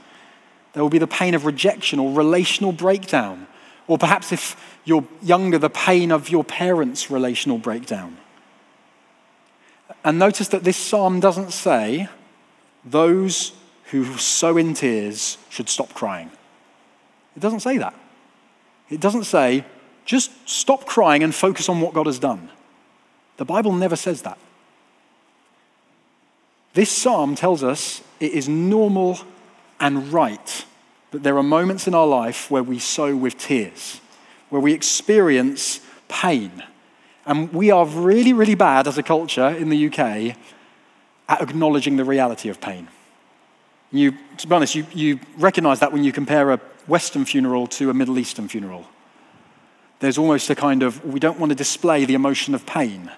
There 0.72 0.82
will 0.82 0.90
be 0.90 0.98
the 0.98 1.06
pain 1.06 1.34
of 1.34 1.44
rejection 1.44 1.98
or 1.98 2.12
relational 2.12 2.72
breakdown. 2.72 3.46
Or 3.86 3.98
perhaps 3.98 4.32
if 4.32 4.56
you're 4.84 5.04
younger, 5.22 5.58
the 5.58 5.70
pain 5.70 6.10
of 6.10 6.28
your 6.28 6.44
parents' 6.44 7.10
relational 7.10 7.58
breakdown. 7.58 8.16
And 10.04 10.18
notice 10.18 10.48
that 10.48 10.64
this 10.64 10.76
psalm 10.76 11.20
doesn't 11.20 11.52
say, 11.52 12.08
those 12.84 13.52
who 13.90 14.16
sow 14.16 14.56
in 14.56 14.74
tears 14.74 15.38
should 15.50 15.68
stop 15.68 15.92
crying. 15.94 16.30
It 17.36 17.40
doesn't 17.40 17.60
say 17.60 17.78
that. 17.78 17.94
It 18.88 19.00
doesn't 19.00 19.24
say, 19.24 19.64
just 20.04 20.30
stop 20.48 20.86
crying 20.86 21.22
and 21.22 21.34
focus 21.34 21.68
on 21.68 21.80
what 21.80 21.94
God 21.94 22.06
has 22.06 22.18
done. 22.18 22.50
The 23.36 23.44
Bible 23.44 23.72
never 23.72 23.96
says 23.96 24.22
that. 24.22 24.38
This 26.74 26.90
psalm 26.90 27.34
tells 27.34 27.62
us 27.62 28.02
it 28.18 28.32
is 28.32 28.48
normal 28.48 29.18
and 29.82 30.12
right 30.12 30.64
that 31.10 31.22
there 31.22 31.36
are 31.36 31.42
moments 31.42 31.86
in 31.86 31.94
our 31.94 32.06
life 32.06 32.50
where 32.50 32.62
we 32.62 32.78
sow 32.78 33.14
with 33.14 33.36
tears, 33.36 34.00
where 34.48 34.62
we 34.62 34.72
experience 34.72 35.80
pain. 36.08 36.62
And 37.26 37.52
we 37.52 37.70
are 37.70 37.84
really, 37.84 38.32
really 38.32 38.54
bad 38.54 38.86
as 38.86 38.96
a 38.96 39.02
culture 39.02 39.48
in 39.48 39.68
the 39.68 39.88
UK 39.88 40.36
at 41.28 41.42
acknowledging 41.42 41.96
the 41.96 42.04
reality 42.04 42.48
of 42.48 42.60
pain. 42.60 42.88
You, 43.90 44.12
to 44.38 44.46
be 44.46 44.54
honest, 44.54 44.74
you, 44.74 44.86
you 44.94 45.20
recognize 45.36 45.80
that 45.80 45.92
when 45.92 46.04
you 46.04 46.12
compare 46.12 46.52
a 46.52 46.60
Western 46.86 47.24
funeral 47.24 47.66
to 47.66 47.90
a 47.90 47.94
Middle 47.94 48.18
Eastern 48.18 48.48
funeral. 48.48 48.86
There's 49.98 50.18
almost 50.18 50.48
a 50.50 50.54
kind 50.54 50.82
of, 50.82 51.04
we 51.04 51.20
don't 51.20 51.38
want 51.38 51.50
to 51.50 51.56
display 51.56 52.04
the 52.04 52.14
emotion 52.14 52.54
of 52.54 52.66
pain. 52.66 53.10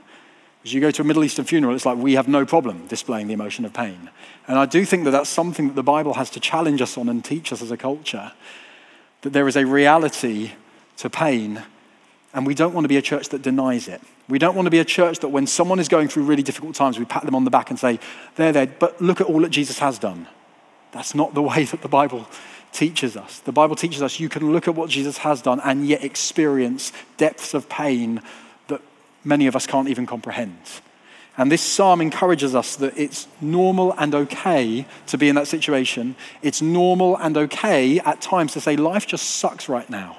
As 0.65 0.73
you 0.73 0.81
go 0.81 0.91
to 0.91 1.03
a 1.03 1.05
Middle 1.05 1.25
Eastern 1.25 1.45
funeral, 1.45 1.75
it's 1.75 1.85
like 1.85 1.99
we 1.99 2.15
have 2.15 2.27
no 2.27 2.47
problem 2.47 2.87
displaying 2.87 3.27
the 3.27 3.35
emotion 3.35 3.67
of 3.67 3.75
pain. 3.75 4.09
And 4.49 4.59
I 4.59 4.65
do 4.65 4.85
think 4.87 5.05
that 5.05 5.11
that's 5.11 5.29
something 5.29 5.69
that 5.69 5.75
the 5.75 5.83
Bible 5.83 6.15
has 6.15 6.31
to 6.31 6.41
challenge 6.41 6.81
us 6.81 6.97
on 6.97 7.09
and 7.09 7.23
teach 7.23 7.53
us 7.53 7.61
as 7.61 7.71
a 7.71 7.77
culture 7.77 8.33
that 9.21 9.33
there 9.33 9.49
is 9.49 9.57
a 9.57 9.67
reality 9.67 10.53
to 10.99 11.11
pain, 11.11 11.63
and 12.33 12.47
we 12.47 12.55
don't 12.55 12.75
want 12.75 12.85
to 12.85 12.89
be 12.89 12.97
a 12.97 13.03
church 13.03 13.31
that 13.31 13.43
denies 13.43 13.89
it. 13.89 14.01
We 14.29 14.39
don't 14.39 14.55
want 14.55 14.67
to 14.67 14.71
be 14.71 14.79
a 14.79 14.85
church 14.85 15.19
that 15.21 15.29
when 15.29 15.47
someone 15.47 15.79
is 15.79 15.89
going 15.89 16.09
through 16.09 16.25
really 16.25 16.43
difficult 16.43 16.75
times, 16.75 16.99
we 16.99 17.05
pat 17.05 17.25
them 17.25 17.35
on 17.35 17.45
the 17.45 17.51
back 17.51 17.71
and 17.71 17.79
say, 17.79 17.99
There, 18.37 18.53
there, 18.53 18.67
but 18.67 19.01
look 19.01 19.21
at 19.21 19.27
all 19.27 19.41
that 19.41 19.51
Jesus 19.51 19.79
has 19.81 19.99
done. 19.99 20.27
That's 20.93 21.15
not 21.15 21.35
the 21.35 21.43
way 21.51 21.65
that 21.65 21.83
the 21.83 21.89
Bible 21.89 22.27
teaches 22.73 23.17
us. 23.17 23.41
The 23.41 23.53
Bible 23.53 23.77
teaches 23.77 24.03
us 24.03 24.21
you 24.21 24.29
can 24.29 24.53
look 24.53 24.69
at 24.69 24.75
what 24.75 24.91
Jesus 24.91 25.19
has 25.19 25.41
done 25.41 25.61
and 25.61 25.87
yet 25.87 26.05
experience 26.05 26.93
depths 27.17 27.55
of 27.55 27.69
pain 27.69 28.21
many 29.25 29.47
of 29.47 29.57
us 29.57 29.67
can't 29.67 29.89
even 29.89 30.07
comprehend. 30.07 30.59
And 31.37 31.51
this 31.51 31.63
psalm 31.63 32.01
encourages 32.01 32.55
us 32.55 32.77
that 32.77 32.97
it's 32.97 33.27
normal 33.41 33.93
and 33.99 34.15
okay 34.15 34.87
to 35.09 35.19
be 35.19 35.29
in 35.29 35.35
that 35.35 35.49
situation. 35.49 36.15
It's 36.43 36.63
normal 36.63 37.17
and 37.17 37.37
okay 37.37 37.99
at 38.01 38.21
times 38.21 38.53
to 38.53 38.61
say, 38.61 38.77
life 38.77 39.07
just 39.07 39.37
sucks 39.37 39.69
right 39.69 39.89
now. 39.91 40.19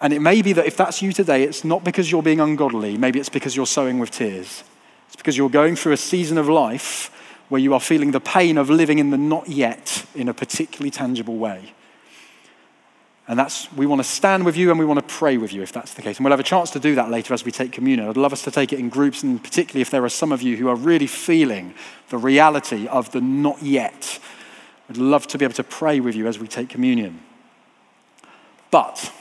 And 0.00 0.12
it 0.12 0.20
may 0.20 0.40
be 0.40 0.52
that 0.52 0.66
if 0.66 0.76
that's 0.76 1.02
you 1.02 1.12
today, 1.12 1.42
it's 1.42 1.64
not 1.64 1.84
because 1.84 2.10
you're 2.10 2.22
being 2.22 2.40
ungodly, 2.40 2.96
maybe 2.96 3.18
it's 3.18 3.28
because 3.28 3.56
you're 3.56 3.66
sowing 3.66 3.98
with 3.98 4.10
tears. 4.10 4.62
It's 5.08 5.16
because 5.16 5.36
you're 5.36 5.50
going 5.50 5.76
through 5.76 5.92
a 5.92 5.98
season 5.98 6.38
of 6.38 6.48
life 6.48 7.10
where 7.48 7.60
you 7.60 7.74
are 7.74 7.80
feeling 7.80 8.12
the 8.12 8.20
pain 8.20 8.56
of 8.56 8.70
living 8.70 9.00
in 9.00 9.10
the 9.10 9.18
not 9.18 9.48
yet 9.48 10.06
in 10.14 10.28
a 10.28 10.34
particularly 10.34 10.90
tangible 10.90 11.36
way. 11.36 11.74
And 13.30 13.38
that's, 13.38 13.72
we 13.74 13.86
want 13.86 14.00
to 14.00 14.08
stand 14.08 14.44
with 14.44 14.56
you 14.56 14.70
and 14.70 14.78
we 14.80 14.84
want 14.84 14.98
to 14.98 15.14
pray 15.14 15.36
with 15.36 15.52
you 15.52 15.62
if 15.62 15.70
that's 15.70 15.94
the 15.94 16.02
case. 16.02 16.16
And 16.16 16.24
we'll 16.24 16.32
have 16.32 16.40
a 16.40 16.42
chance 16.42 16.72
to 16.72 16.80
do 16.80 16.96
that 16.96 17.12
later 17.12 17.32
as 17.32 17.44
we 17.44 17.52
take 17.52 17.70
communion. 17.70 18.08
I'd 18.08 18.16
love 18.16 18.32
us 18.32 18.42
to 18.42 18.50
take 18.50 18.72
it 18.72 18.80
in 18.80 18.88
groups, 18.88 19.22
and 19.22 19.40
particularly 19.40 19.82
if 19.82 19.90
there 19.90 20.04
are 20.04 20.08
some 20.08 20.32
of 20.32 20.42
you 20.42 20.56
who 20.56 20.68
are 20.68 20.74
really 20.74 21.06
feeling 21.06 21.72
the 22.08 22.18
reality 22.18 22.88
of 22.88 23.12
the 23.12 23.20
not 23.20 23.62
yet. 23.62 24.18
I'd 24.88 24.96
love 24.96 25.28
to 25.28 25.38
be 25.38 25.44
able 25.44 25.54
to 25.54 25.62
pray 25.62 26.00
with 26.00 26.16
you 26.16 26.26
as 26.26 26.40
we 26.40 26.48
take 26.48 26.70
communion. 26.70 27.20
But, 28.72 29.12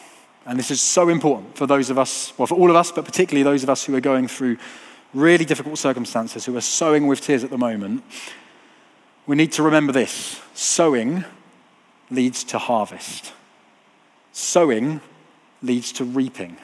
and 0.47 0.57
this 0.57 0.71
is 0.71 0.81
so 0.81 1.09
important 1.09 1.55
for 1.55 1.67
those 1.67 1.91
of 1.91 1.99
us, 1.99 2.33
well, 2.35 2.47
for 2.47 2.55
all 2.55 2.71
of 2.71 2.75
us, 2.75 2.91
but 2.91 3.05
particularly 3.05 3.43
those 3.43 3.61
of 3.61 3.69
us 3.69 3.85
who 3.85 3.93
are 3.95 4.01
going 4.01 4.27
through 4.27 4.57
really 5.13 5.45
difficult 5.45 5.77
circumstances, 5.77 6.45
who 6.45 6.57
are 6.57 6.61
sowing 6.61 7.05
with 7.05 7.21
tears 7.21 7.43
at 7.43 7.51
the 7.51 7.59
moment, 7.59 8.03
we 9.27 9.35
need 9.35 9.51
to 9.51 9.61
remember 9.61 9.93
this 9.93 10.41
sowing 10.55 11.25
leads 12.09 12.43
to 12.45 12.57
harvest. 12.57 13.33
Sowing 14.31 15.01
leads 15.61 15.91
to 15.93 16.05
reaping. 16.05 16.57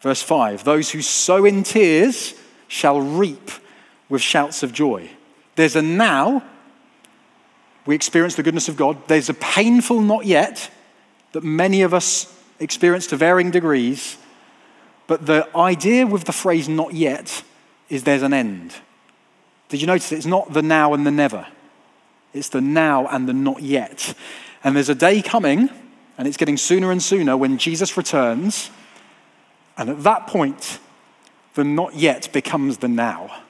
Verse 0.00 0.22
5 0.22 0.64
Those 0.64 0.90
who 0.90 1.02
sow 1.02 1.44
in 1.44 1.62
tears 1.62 2.34
shall 2.68 3.00
reap 3.00 3.50
with 4.08 4.22
shouts 4.22 4.62
of 4.62 4.72
joy. 4.72 5.10
There's 5.56 5.76
a 5.76 5.82
now, 5.82 6.42
we 7.86 7.94
experience 7.94 8.34
the 8.34 8.42
goodness 8.42 8.68
of 8.68 8.76
God. 8.76 9.08
There's 9.08 9.28
a 9.28 9.34
painful 9.34 10.00
not 10.00 10.24
yet 10.26 10.70
that 11.32 11.44
many 11.44 11.82
of 11.82 11.94
us 11.94 12.32
experience 12.58 13.06
to 13.08 13.16
varying 13.16 13.50
degrees. 13.50 14.16
But 15.06 15.26
the 15.26 15.48
idea 15.56 16.06
with 16.06 16.24
the 16.24 16.32
phrase 16.32 16.68
not 16.68 16.94
yet 16.94 17.42
is 17.88 18.04
there's 18.04 18.22
an 18.22 18.32
end. 18.32 18.74
Did 19.68 19.80
you 19.80 19.86
notice 19.86 20.12
it's 20.12 20.26
not 20.26 20.52
the 20.52 20.62
now 20.62 20.94
and 20.94 21.06
the 21.06 21.10
never? 21.10 21.46
It's 22.32 22.48
the 22.48 22.60
now 22.60 23.06
and 23.06 23.28
the 23.28 23.32
not 23.32 23.62
yet. 23.62 24.14
And 24.62 24.74
there's 24.74 24.88
a 24.88 24.94
day 24.94 25.20
coming 25.22 25.68
and 26.16 26.28
it's 26.28 26.36
getting 26.36 26.56
sooner 26.56 26.90
and 26.90 27.02
sooner 27.02 27.36
when 27.36 27.58
Jesus 27.58 27.96
returns. 27.96 28.70
And 29.76 29.90
at 29.90 30.02
that 30.04 30.26
point, 30.26 30.78
the 31.54 31.64
not 31.64 31.94
yet 31.94 32.32
becomes 32.32 32.78
the 32.78 32.88
now. 32.88 33.42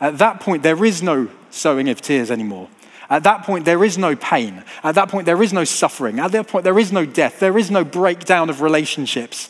At 0.00 0.18
that 0.18 0.40
point, 0.40 0.62
there 0.62 0.84
is 0.84 1.02
no 1.02 1.28
sowing 1.50 1.88
of 1.88 2.00
tears 2.00 2.30
anymore. 2.30 2.68
At 3.08 3.22
that 3.24 3.44
point, 3.44 3.64
there 3.64 3.84
is 3.84 3.96
no 3.96 4.16
pain. 4.16 4.64
At 4.82 4.94
that 4.96 5.08
point, 5.08 5.26
there 5.26 5.42
is 5.42 5.52
no 5.52 5.64
suffering. 5.64 6.18
At 6.18 6.32
that 6.32 6.48
point, 6.48 6.64
there 6.64 6.78
is 6.78 6.92
no 6.92 7.06
death. 7.06 7.38
There 7.38 7.58
is 7.58 7.70
no 7.70 7.84
breakdown 7.84 8.50
of 8.50 8.60
relationships. 8.60 9.48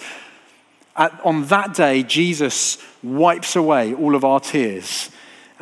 At, 0.96 1.18
on 1.24 1.46
that 1.46 1.74
day, 1.74 2.02
Jesus 2.02 2.78
wipes 3.02 3.56
away 3.56 3.94
all 3.94 4.14
of 4.14 4.24
our 4.24 4.40
tears 4.40 5.10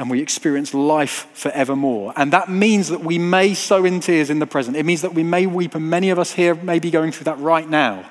and 0.03 0.11
we 0.11 0.21
experience 0.21 0.75
life 0.75 1.29
forevermore. 1.33 2.13
And 2.17 2.33
that 2.33 2.51
means 2.51 2.89
that 2.89 3.05
we 3.05 3.19
may 3.19 3.55
sow 3.55 3.85
in 3.85 4.01
tears 4.01 4.31
in 4.31 4.41
the 4.41 4.49
present. 4.49 4.77
It 4.77 4.85
means 4.85 5.01
that 5.03 5.15
we 5.15 5.23
may 5.23 5.47
weep, 5.47 5.77
and 5.77 5.89
many 5.89 6.11
of 6.11 6.19
us 6.19 6.33
here 6.33 6.57
may 6.57 6.81
be 6.81 6.91
going 6.91 7.13
through 7.13 7.27
that 7.27 7.39
right 7.39 7.71
now. 7.71 8.11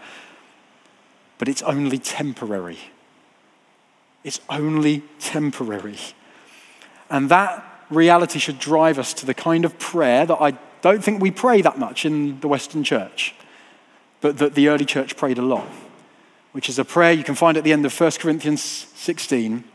But 1.37 1.49
it's 1.49 1.61
only 1.63 1.97
temporary. 1.97 2.77
It's 4.23 4.39
only 4.49 5.03
temporary. 5.19 5.97
And 7.09 7.27
that 7.27 7.61
reality 7.89 8.39
should 8.39 8.57
drive 8.57 8.97
us 8.97 9.13
to 9.15 9.25
the 9.25 9.33
kind 9.33 9.65
of 9.65 9.77
prayer 9.77 10.25
that 10.25 10.37
I 10.39 10.51
don't 10.81 11.03
think 11.03 11.21
we 11.21 11.29
pray 11.29 11.61
that 11.61 11.77
much 11.77 12.05
in 12.05 12.39
the 12.39 12.47
Western 12.47 12.85
church, 12.85 13.35
but 14.21 14.37
that 14.37 14.55
the 14.55 14.69
early 14.69 14.85
church 14.85 15.17
prayed 15.17 15.39
a 15.39 15.41
lot, 15.41 15.67
which 16.53 16.69
is 16.69 16.79
a 16.79 16.85
prayer 16.85 17.11
you 17.11 17.25
can 17.25 17.35
find 17.35 17.57
at 17.57 17.65
the 17.65 17.73
end 17.73 17.85
of 17.85 17.99
1 17.99 18.11
Corinthians 18.11 18.61
16. 18.61 19.65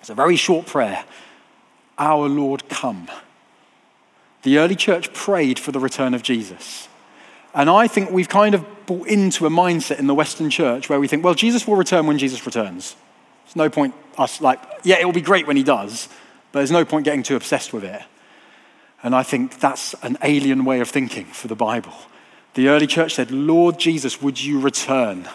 It's 0.00 0.10
a 0.10 0.14
very 0.16 0.34
short 0.34 0.66
prayer 0.66 1.04
our 1.98 2.28
Lord 2.28 2.68
come. 2.68 3.08
The 4.42 4.58
early 4.58 4.76
church 4.76 5.12
prayed 5.12 5.58
for 5.58 5.72
the 5.72 5.80
return 5.80 6.14
of 6.14 6.22
Jesus. 6.22 6.88
And 7.54 7.70
I 7.70 7.86
think 7.86 8.10
we've 8.10 8.28
kind 8.28 8.54
of 8.54 8.64
bought 8.86 9.06
into 9.06 9.46
a 9.46 9.50
mindset 9.50 9.98
in 9.98 10.06
the 10.06 10.14
Western 10.14 10.50
church 10.50 10.88
where 10.88 11.00
we 11.00 11.08
think, 11.08 11.24
well, 11.24 11.34
Jesus 11.34 11.66
will 11.66 11.76
return 11.76 12.06
when 12.06 12.18
Jesus 12.18 12.44
returns. 12.44 12.96
There's 13.44 13.56
no 13.56 13.70
point 13.70 13.94
us 14.18 14.40
like, 14.40 14.60
yeah, 14.82 14.98
it 14.98 15.04
will 15.04 15.12
be 15.12 15.20
great 15.20 15.46
when 15.46 15.56
he 15.56 15.62
does, 15.62 16.08
but 16.52 16.60
there's 16.60 16.70
no 16.70 16.84
point 16.84 17.04
getting 17.04 17.22
too 17.22 17.36
obsessed 17.36 17.72
with 17.72 17.84
it. 17.84 18.02
And 19.02 19.14
I 19.14 19.22
think 19.22 19.60
that's 19.60 19.94
an 20.02 20.18
alien 20.22 20.64
way 20.64 20.80
of 20.80 20.88
thinking 20.88 21.26
for 21.26 21.46
the 21.46 21.54
Bible. 21.54 21.92
The 22.54 22.68
early 22.68 22.86
church 22.86 23.14
said, 23.14 23.30
Lord 23.30 23.78
Jesus, 23.78 24.22
would 24.22 24.42
you 24.42 24.60
return? 24.60 25.28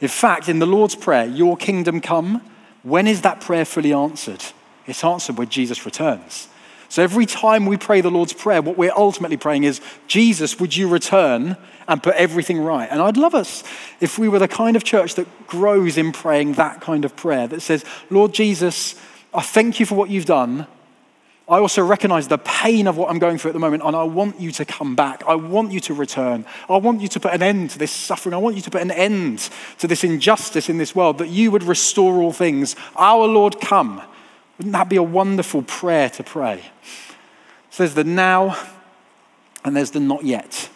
In 0.00 0.08
fact, 0.08 0.48
in 0.48 0.58
the 0.58 0.66
Lord's 0.66 0.94
Prayer, 0.94 1.26
your 1.26 1.56
kingdom 1.56 2.00
come, 2.00 2.42
when 2.82 3.06
is 3.06 3.22
that 3.22 3.40
prayer 3.40 3.64
fully 3.64 3.92
answered? 3.92 4.44
It's 4.86 5.04
answered 5.04 5.38
when 5.38 5.48
Jesus 5.48 5.84
returns. 5.84 6.48
So 6.88 7.02
every 7.02 7.26
time 7.26 7.66
we 7.66 7.76
pray 7.76 8.00
the 8.02 8.10
Lord's 8.10 8.32
Prayer, 8.32 8.62
what 8.62 8.78
we're 8.78 8.92
ultimately 8.96 9.36
praying 9.36 9.64
is, 9.64 9.80
Jesus, 10.06 10.60
would 10.60 10.76
you 10.76 10.88
return 10.88 11.56
and 11.88 12.02
put 12.02 12.14
everything 12.14 12.60
right? 12.60 12.88
And 12.90 13.02
I'd 13.02 13.16
love 13.16 13.34
us 13.34 13.64
if 14.00 14.18
we 14.18 14.28
were 14.28 14.38
the 14.38 14.48
kind 14.48 14.76
of 14.76 14.84
church 14.84 15.16
that 15.16 15.46
grows 15.46 15.98
in 15.98 16.12
praying 16.12 16.52
that 16.52 16.80
kind 16.80 17.04
of 17.04 17.16
prayer 17.16 17.48
that 17.48 17.62
says, 17.62 17.84
Lord 18.10 18.32
Jesus, 18.32 18.94
I 19.32 19.42
thank 19.42 19.80
you 19.80 19.86
for 19.86 19.96
what 19.96 20.10
you've 20.10 20.26
done. 20.26 20.66
I 21.46 21.58
also 21.58 21.84
recognize 21.84 22.28
the 22.28 22.38
pain 22.38 22.86
of 22.86 22.96
what 22.96 23.10
I'm 23.10 23.18
going 23.18 23.36
through 23.36 23.50
at 23.50 23.54
the 23.54 23.60
moment, 23.60 23.82
and 23.82 23.94
I 23.94 24.04
want 24.04 24.40
you 24.40 24.50
to 24.52 24.64
come 24.64 24.94
back. 24.94 25.22
I 25.26 25.34
want 25.34 25.72
you 25.72 25.80
to 25.80 25.94
return. 25.94 26.46
I 26.70 26.78
want 26.78 27.02
you 27.02 27.08
to 27.08 27.20
put 27.20 27.34
an 27.34 27.42
end 27.42 27.70
to 27.70 27.78
this 27.78 27.90
suffering. 27.90 28.34
I 28.34 28.38
want 28.38 28.56
you 28.56 28.62
to 28.62 28.70
put 28.70 28.80
an 28.80 28.90
end 28.90 29.50
to 29.78 29.86
this 29.86 30.04
injustice 30.04 30.70
in 30.70 30.78
this 30.78 30.94
world, 30.94 31.18
that 31.18 31.28
you 31.28 31.50
would 31.50 31.64
restore 31.64 32.22
all 32.22 32.32
things. 32.32 32.76
Our 32.96 33.26
Lord, 33.26 33.60
come. 33.60 34.00
Wouldn't 34.58 34.72
that 34.72 34.88
be 34.88 34.96
a 34.96 35.02
wonderful 35.02 35.62
prayer 35.62 36.08
to 36.10 36.22
pray? 36.22 36.62
So 37.70 37.82
there's 37.82 37.94
the 37.94 38.04
now 38.04 38.56
and 39.64 39.74
there's 39.76 39.90
the 39.90 40.00
not 40.00 40.24
yet. 40.24 40.68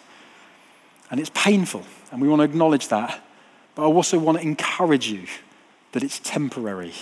And 1.11 1.19
it's 1.19 1.31
painful, 1.33 1.83
and 2.11 2.21
we 2.21 2.27
want 2.27 2.39
to 2.39 2.43
acknowledge 2.43 2.89
that. 2.89 3.23
But 3.75 3.83
I 3.83 3.85
also 3.85 4.19
want 4.19 4.37
to 4.37 4.43
encourage 4.43 5.07
you 5.09 5.25
that 5.93 6.03
it's 6.03 6.19
temporary. 6.19 6.93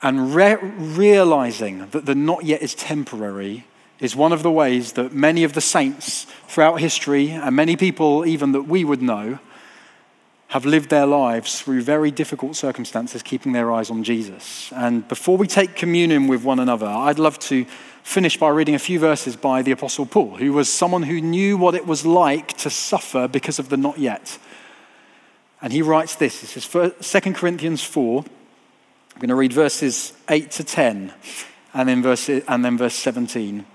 And 0.00 0.34
re- 0.34 0.56
realizing 0.56 1.88
that 1.90 2.06
the 2.06 2.14
not 2.14 2.44
yet 2.44 2.62
is 2.62 2.74
temporary 2.74 3.66
is 3.98 4.14
one 4.14 4.32
of 4.32 4.42
the 4.42 4.50
ways 4.50 4.92
that 4.92 5.12
many 5.12 5.42
of 5.42 5.54
the 5.54 5.60
saints 5.60 6.24
throughout 6.46 6.80
history, 6.80 7.30
and 7.30 7.56
many 7.56 7.76
people 7.76 8.24
even 8.24 8.52
that 8.52 8.62
we 8.62 8.84
would 8.84 9.02
know, 9.02 9.38
have 10.48 10.64
lived 10.64 10.88
their 10.88 11.06
lives 11.06 11.60
through 11.60 11.82
very 11.82 12.10
difficult 12.10 12.56
circumstances, 12.56 13.22
keeping 13.22 13.52
their 13.52 13.70
eyes 13.70 13.90
on 13.90 14.02
Jesus. 14.02 14.72
And 14.74 15.06
before 15.06 15.36
we 15.36 15.46
take 15.46 15.76
communion 15.76 16.26
with 16.26 16.42
one 16.42 16.58
another, 16.58 16.86
I'd 16.86 17.18
love 17.18 17.38
to 17.40 17.66
finish 18.02 18.38
by 18.38 18.48
reading 18.48 18.74
a 18.74 18.78
few 18.78 18.98
verses 18.98 19.36
by 19.36 19.60
the 19.60 19.72
Apostle 19.72 20.06
Paul, 20.06 20.36
who 20.36 20.54
was 20.54 20.72
someone 20.72 21.02
who 21.02 21.20
knew 21.20 21.58
what 21.58 21.74
it 21.74 21.86
was 21.86 22.06
like 22.06 22.54
to 22.58 22.70
suffer 22.70 23.28
because 23.28 23.58
of 23.58 23.68
the 23.68 23.76
not 23.76 23.98
yet. 23.98 24.38
And 25.60 25.70
he 25.70 25.82
writes 25.82 26.14
this 26.14 26.40
this 26.40 26.56
is 26.56 27.12
2 27.22 27.32
Corinthians 27.34 27.82
4. 27.82 28.24
I'm 28.24 29.20
going 29.20 29.28
to 29.28 29.34
read 29.34 29.52
verses 29.52 30.14
8 30.30 30.50
to 30.52 30.64
10 30.64 31.12
and 31.74 31.88
then, 31.88 32.02
verse, 32.02 32.30
and 32.30 32.64
then 32.64 32.78
verse 32.78 32.94
17. 32.94 33.66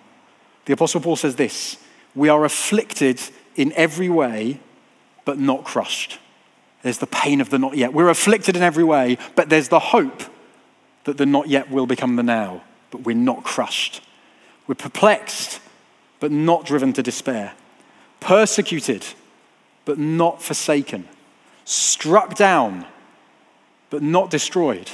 The 0.65 0.73
Apostle 0.73 1.01
Paul 1.01 1.17
says 1.17 1.35
this 1.35 1.77
We 2.15 2.29
are 2.29 2.43
afflicted 2.43 3.21
in 3.55 3.71
every 3.73 4.09
way, 4.09 4.59
but 5.23 5.37
not 5.37 5.65
crushed 5.65 6.17
there's 6.83 6.99
the 6.99 7.07
pain 7.07 7.41
of 7.41 7.49
the 7.49 7.57
not 7.57 7.75
yet. 7.75 7.93
We're 7.93 8.09
afflicted 8.09 8.55
in 8.55 8.61
every 8.61 8.83
way, 8.83 9.17
but 9.35 9.49
there's 9.49 9.69
the 9.69 9.79
hope 9.79 10.23
that 11.05 11.17
the 11.17 11.25
not 11.25 11.47
yet 11.47 11.71
will 11.71 11.87
become 11.87 12.17
the 12.17 12.23
now, 12.23 12.61
but 12.91 13.01
we're 13.01 13.15
not 13.15 13.43
crushed. 13.43 14.01
We're 14.67 14.75
perplexed, 14.75 15.59
but 16.19 16.31
not 16.31 16.65
driven 16.65 16.93
to 16.93 17.03
despair. 17.03 17.53
Persecuted, 18.19 19.05
but 19.85 19.97
not 19.97 20.41
forsaken. 20.41 21.07
Struck 21.65 22.35
down, 22.35 22.85
but 23.89 24.01
not 24.01 24.29
destroyed. 24.29 24.91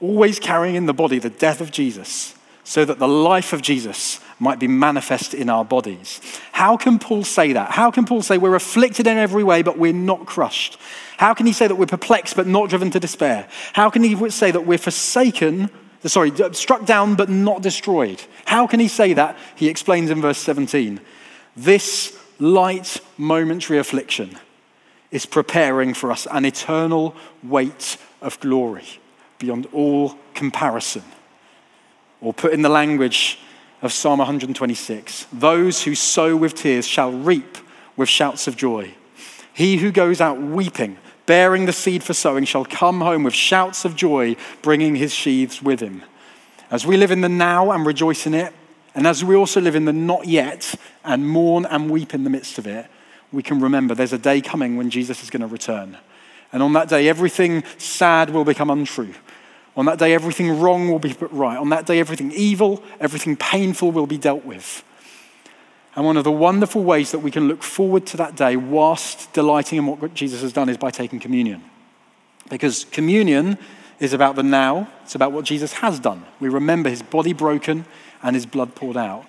Always 0.00 0.38
carrying 0.38 0.76
in 0.76 0.86
the 0.86 0.94
body 0.94 1.18
the 1.18 1.30
death 1.30 1.60
of 1.60 1.72
Jesus, 1.72 2.34
so 2.62 2.84
that 2.84 2.98
the 2.98 3.08
life 3.08 3.52
of 3.52 3.62
Jesus 3.62 4.20
might 4.38 4.58
be 4.58 4.68
manifest 4.68 5.34
in 5.34 5.50
our 5.50 5.64
bodies. 5.64 6.20
How 6.52 6.76
can 6.76 6.98
Paul 6.98 7.24
say 7.24 7.52
that? 7.52 7.72
How 7.72 7.90
can 7.90 8.04
Paul 8.04 8.22
say 8.22 8.38
we're 8.38 8.54
afflicted 8.54 9.06
in 9.06 9.16
every 9.16 9.42
way, 9.42 9.62
but 9.62 9.78
we're 9.78 9.92
not 9.92 10.26
crushed? 10.26 10.78
How 11.16 11.34
can 11.34 11.46
he 11.46 11.52
say 11.52 11.66
that 11.66 11.74
we're 11.74 11.86
perplexed, 11.86 12.36
but 12.36 12.46
not 12.46 12.68
driven 12.68 12.90
to 12.92 13.00
despair? 13.00 13.48
How 13.72 13.90
can 13.90 14.02
he 14.02 14.30
say 14.30 14.50
that 14.50 14.66
we're 14.66 14.78
forsaken, 14.78 15.70
sorry, 16.04 16.32
struck 16.52 16.84
down, 16.84 17.16
but 17.16 17.28
not 17.28 17.62
destroyed? 17.62 18.22
How 18.44 18.66
can 18.66 18.80
he 18.80 18.88
say 18.88 19.12
that? 19.14 19.36
He 19.56 19.68
explains 19.68 20.10
in 20.10 20.20
verse 20.20 20.38
17 20.38 21.00
This 21.56 22.16
light 22.38 23.00
momentary 23.16 23.78
affliction 23.78 24.38
is 25.10 25.26
preparing 25.26 25.94
for 25.94 26.12
us 26.12 26.26
an 26.30 26.44
eternal 26.44 27.16
weight 27.42 27.96
of 28.20 28.38
glory 28.40 28.84
beyond 29.38 29.66
all 29.72 30.16
comparison. 30.34 31.02
Or 32.20 32.34
put 32.34 32.52
in 32.52 32.62
the 32.62 32.68
language 32.68 33.38
of 33.80 33.92
Psalm 33.92 34.18
126 34.18 35.26
those 35.32 35.84
who 35.84 35.94
sow 35.94 36.36
with 36.36 36.54
tears 36.54 36.86
shall 36.86 37.12
reap 37.12 37.58
with 37.96 38.08
shouts 38.08 38.46
of 38.46 38.56
joy. 38.56 38.94
He 39.52 39.78
who 39.78 39.90
goes 39.90 40.20
out 40.20 40.40
weeping, 40.40 40.98
bearing 41.26 41.66
the 41.66 41.72
seed 41.72 42.04
for 42.04 42.14
sowing, 42.14 42.44
shall 42.44 42.64
come 42.64 43.00
home 43.00 43.24
with 43.24 43.34
shouts 43.34 43.84
of 43.84 43.96
joy, 43.96 44.36
bringing 44.62 44.94
his 44.94 45.12
sheaves 45.12 45.60
with 45.60 45.80
him. 45.80 46.02
As 46.70 46.86
we 46.86 46.96
live 46.96 47.10
in 47.10 47.22
the 47.22 47.28
now 47.28 47.72
and 47.72 47.84
rejoice 47.84 48.26
in 48.26 48.34
it, 48.34 48.52
and 48.94 49.06
as 49.06 49.24
we 49.24 49.34
also 49.34 49.60
live 49.60 49.74
in 49.74 49.84
the 49.84 49.92
not 49.92 50.26
yet 50.26 50.74
and 51.04 51.28
mourn 51.28 51.66
and 51.66 51.90
weep 51.90 52.14
in 52.14 52.24
the 52.24 52.30
midst 52.30 52.58
of 52.58 52.66
it, 52.66 52.86
we 53.32 53.42
can 53.42 53.60
remember 53.60 53.94
there's 53.94 54.12
a 54.12 54.18
day 54.18 54.40
coming 54.40 54.76
when 54.76 54.90
Jesus 54.90 55.22
is 55.22 55.30
going 55.30 55.42
to 55.42 55.46
return. 55.46 55.98
And 56.52 56.62
on 56.62 56.72
that 56.74 56.88
day, 56.88 57.08
everything 57.08 57.64
sad 57.76 58.30
will 58.30 58.44
become 58.44 58.70
untrue. 58.70 59.14
On 59.78 59.84
that 59.84 60.00
day, 60.00 60.12
everything 60.12 60.58
wrong 60.58 60.90
will 60.90 60.98
be 60.98 61.14
put 61.14 61.30
right. 61.30 61.56
On 61.56 61.68
that 61.68 61.86
day, 61.86 62.00
everything 62.00 62.32
evil, 62.32 62.82
everything 62.98 63.36
painful 63.36 63.92
will 63.92 64.08
be 64.08 64.18
dealt 64.18 64.44
with. 64.44 64.82
And 65.94 66.04
one 66.04 66.16
of 66.16 66.24
the 66.24 66.32
wonderful 66.32 66.82
ways 66.82 67.12
that 67.12 67.20
we 67.20 67.30
can 67.30 67.46
look 67.46 67.62
forward 67.62 68.04
to 68.08 68.16
that 68.16 68.34
day 68.34 68.56
whilst 68.56 69.32
delighting 69.32 69.78
in 69.78 69.86
what 69.86 70.14
Jesus 70.14 70.42
has 70.42 70.52
done 70.52 70.68
is 70.68 70.76
by 70.76 70.90
taking 70.90 71.20
communion. 71.20 71.62
Because 72.50 72.86
communion 72.86 73.56
is 74.00 74.12
about 74.12 74.34
the 74.34 74.42
now, 74.42 74.88
it's 75.04 75.14
about 75.14 75.30
what 75.30 75.44
Jesus 75.44 75.74
has 75.74 76.00
done. 76.00 76.24
We 76.40 76.48
remember 76.48 76.90
his 76.90 77.02
body 77.02 77.32
broken 77.32 77.84
and 78.20 78.34
his 78.34 78.46
blood 78.46 78.74
poured 78.74 78.96
out. 78.96 79.26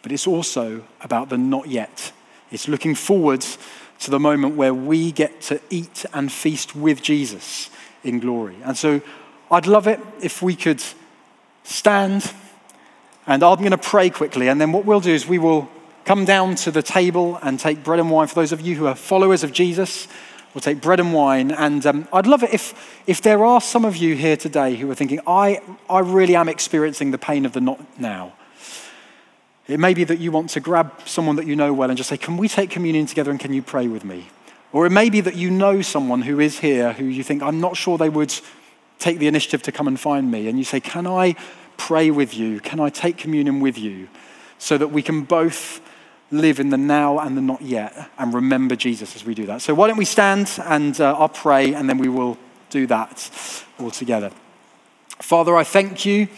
But 0.00 0.12
it's 0.12 0.26
also 0.26 0.82
about 1.02 1.28
the 1.28 1.36
not 1.36 1.68
yet. 1.68 2.12
It's 2.50 2.68
looking 2.68 2.94
forward 2.94 3.44
to 4.00 4.10
the 4.10 4.18
moment 4.18 4.56
where 4.56 4.72
we 4.72 5.12
get 5.12 5.42
to 5.42 5.60
eat 5.68 6.06
and 6.14 6.32
feast 6.32 6.74
with 6.74 7.02
Jesus 7.02 7.68
in 8.02 8.18
glory. 8.18 8.56
And 8.64 8.78
so 8.78 9.02
I'd 9.50 9.66
love 9.66 9.86
it 9.86 10.00
if 10.22 10.42
we 10.42 10.54
could 10.54 10.82
stand 11.64 12.32
and 13.26 13.42
I'm 13.42 13.58
going 13.58 13.70
to 13.70 13.78
pray 13.78 14.10
quickly. 14.10 14.48
And 14.48 14.60
then 14.60 14.72
what 14.72 14.84
we'll 14.84 15.00
do 15.00 15.12
is 15.12 15.26
we 15.26 15.38
will 15.38 15.68
come 16.04 16.24
down 16.24 16.54
to 16.56 16.70
the 16.70 16.82
table 16.82 17.38
and 17.42 17.60
take 17.60 17.84
bread 17.84 18.00
and 18.00 18.10
wine. 18.10 18.26
For 18.26 18.34
those 18.34 18.52
of 18.52 18.60
you 18.60 18.74
who 18.74 18.86
are 18.86 18.94
followers 18.94 19.44
of 19.44 19.52
Jesus, 19.52 20.08
we'll 20.54 20.62
take 20.62 20.80
bread 20.80 20.98
and 20.98 21.12
wine. 21.12 21.50
And 21.50 21.84
um, 21.86 22.08
I'd 22.12 22.26
love 22.26 22.42
it 22.42 22.52
if, 22.52 23.02
if 23.06 23.22
there 23.22 23.44
are 23.44 23.60
some 23.60 23.84
of 23.84 23.96
you 23.96 24.16
here 24.16 24.36
today 24.36 24.74
who 24.74 24.90
are 24.90 24.94
thinking, 24.94 25.20
I, 25.26 25.60
I 25.88 26.00
really 26.00 26.34
am 26.34 26.48
experiencing 26.48 27.10
the 27.10 27.18
pain 27.18 27.44
of 27.44 27.52
the 27.52 27.60
not 27.60 28.00
now. 28.00 28.32
It 29.68 29.78
may 29.78 29.94
be 29.94 30.02
that 30.04 30.18
you 30.18 30.32
want 30.32 30.50
to 30.50 30.60
grab 30.60 30.92
someone 31.04 31.36
that 31.36 31.46
you 31.46 31.54
know 31.54 31.72
well 31.72 31.90
and 31.90 31.96
just 31.96 32.08
say, 32.08 32.16
Can 32.16 32.36
we 32.36 32.48
take 32.48 32.70
communion 32.70 33.06
together 33.06 33.30
and 33.30 33.38
can 33.38 33.52
you 33.52 33.62
pray 33.62 33.86
with 33.86 34.04
me? 34.04 34.28
Or 34.72 34.86
it 34.86 34.90
may 34.90 35.10
be 35.10 35.20
that 35.20 35.36
you 35.36 35.50
know 35.50 35.82
someone 35.82 36.22
who 36.22 36.40
is 36.40 36.58
here 36.58 36.92
who 36.94 37.04
you 37.04 37.22
think, 37.22 37.42
I'm 37.42 37.60
not 37.60 37.76
sure 37.76 37.96
they 37.96 38.08
would 38.08 38.34
take 39.00 39.18
the 39.18 39.26
initiative 39.26 39.62
to 39.62 39.72
come 39.72 39.88
and 39.88 39.98
find 39.98 40.30
me. 40.30 40.46
And 40.46 40.56
you 40.58 40.64
say, 40.64 40.78
Can 40.78 41.06
I 41.06 41.34
pray 41.76 42.10
with 42.10 42.34
you? 42.34 42.60
Can 42.60 42.78
I 42.78 42.90
take 42.90 43.16
communion 43.16 43.60
with 43.60 43.76
you? 43.76 44.08
So 44.58 44.78
that 44.78 44.88
we 44.88 45.02
can 45.02 45.22
both 45.22 45.80
live 46.30 46.60
in 46.60 46.70
the 46.70 46.78
now 46.78 47.18
and 47.18 47.36
the 47.36 47.40
not 47.40 47.62
yet 47.62 48.10
and 48.18 48.32
remember 48.32 48.76
Jesus 48.76 49.16
as 49.16 49.24
we 49.24 49.34
do 49.34 49.46
that. 49.46 49.62
So 49.62 49.74
why 49.74 49.88
don't 49.88 49.96
we 49.96 50.04
stand 50.04 50.58
and 50.64 51.00
uh, 51.00 51.16
I'll 51.18 51.28
pray 51.28 51.74
and 51.74 51.88
then 51.88 51.98
we 51.98 52.08
will 52.08 52.38
do 52.68 52.86
that 52.86 53.64
all 53.80 53.90
together. 53.90 54.30
Father, 55.18 55.56
I 55.56 55.64
thank 55.64 56.04
you 56.06 56.28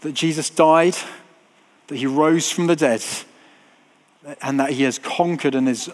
that 0.00 0.12
Jesus 0.14 0.48
died 0.48 0.96
that 1.88 1.96
he 1.96 2.06
rose 2.06 2.50
from 2.50 2.66
the 2.66 2.76
dead 2.76 3.04
and 4.40 4.58
that 4.58 4.70
he 4.70 4.84
has 4.84 4.98
conquered 4.98 5.54
and 5.54 5.68
is 5.68 5.90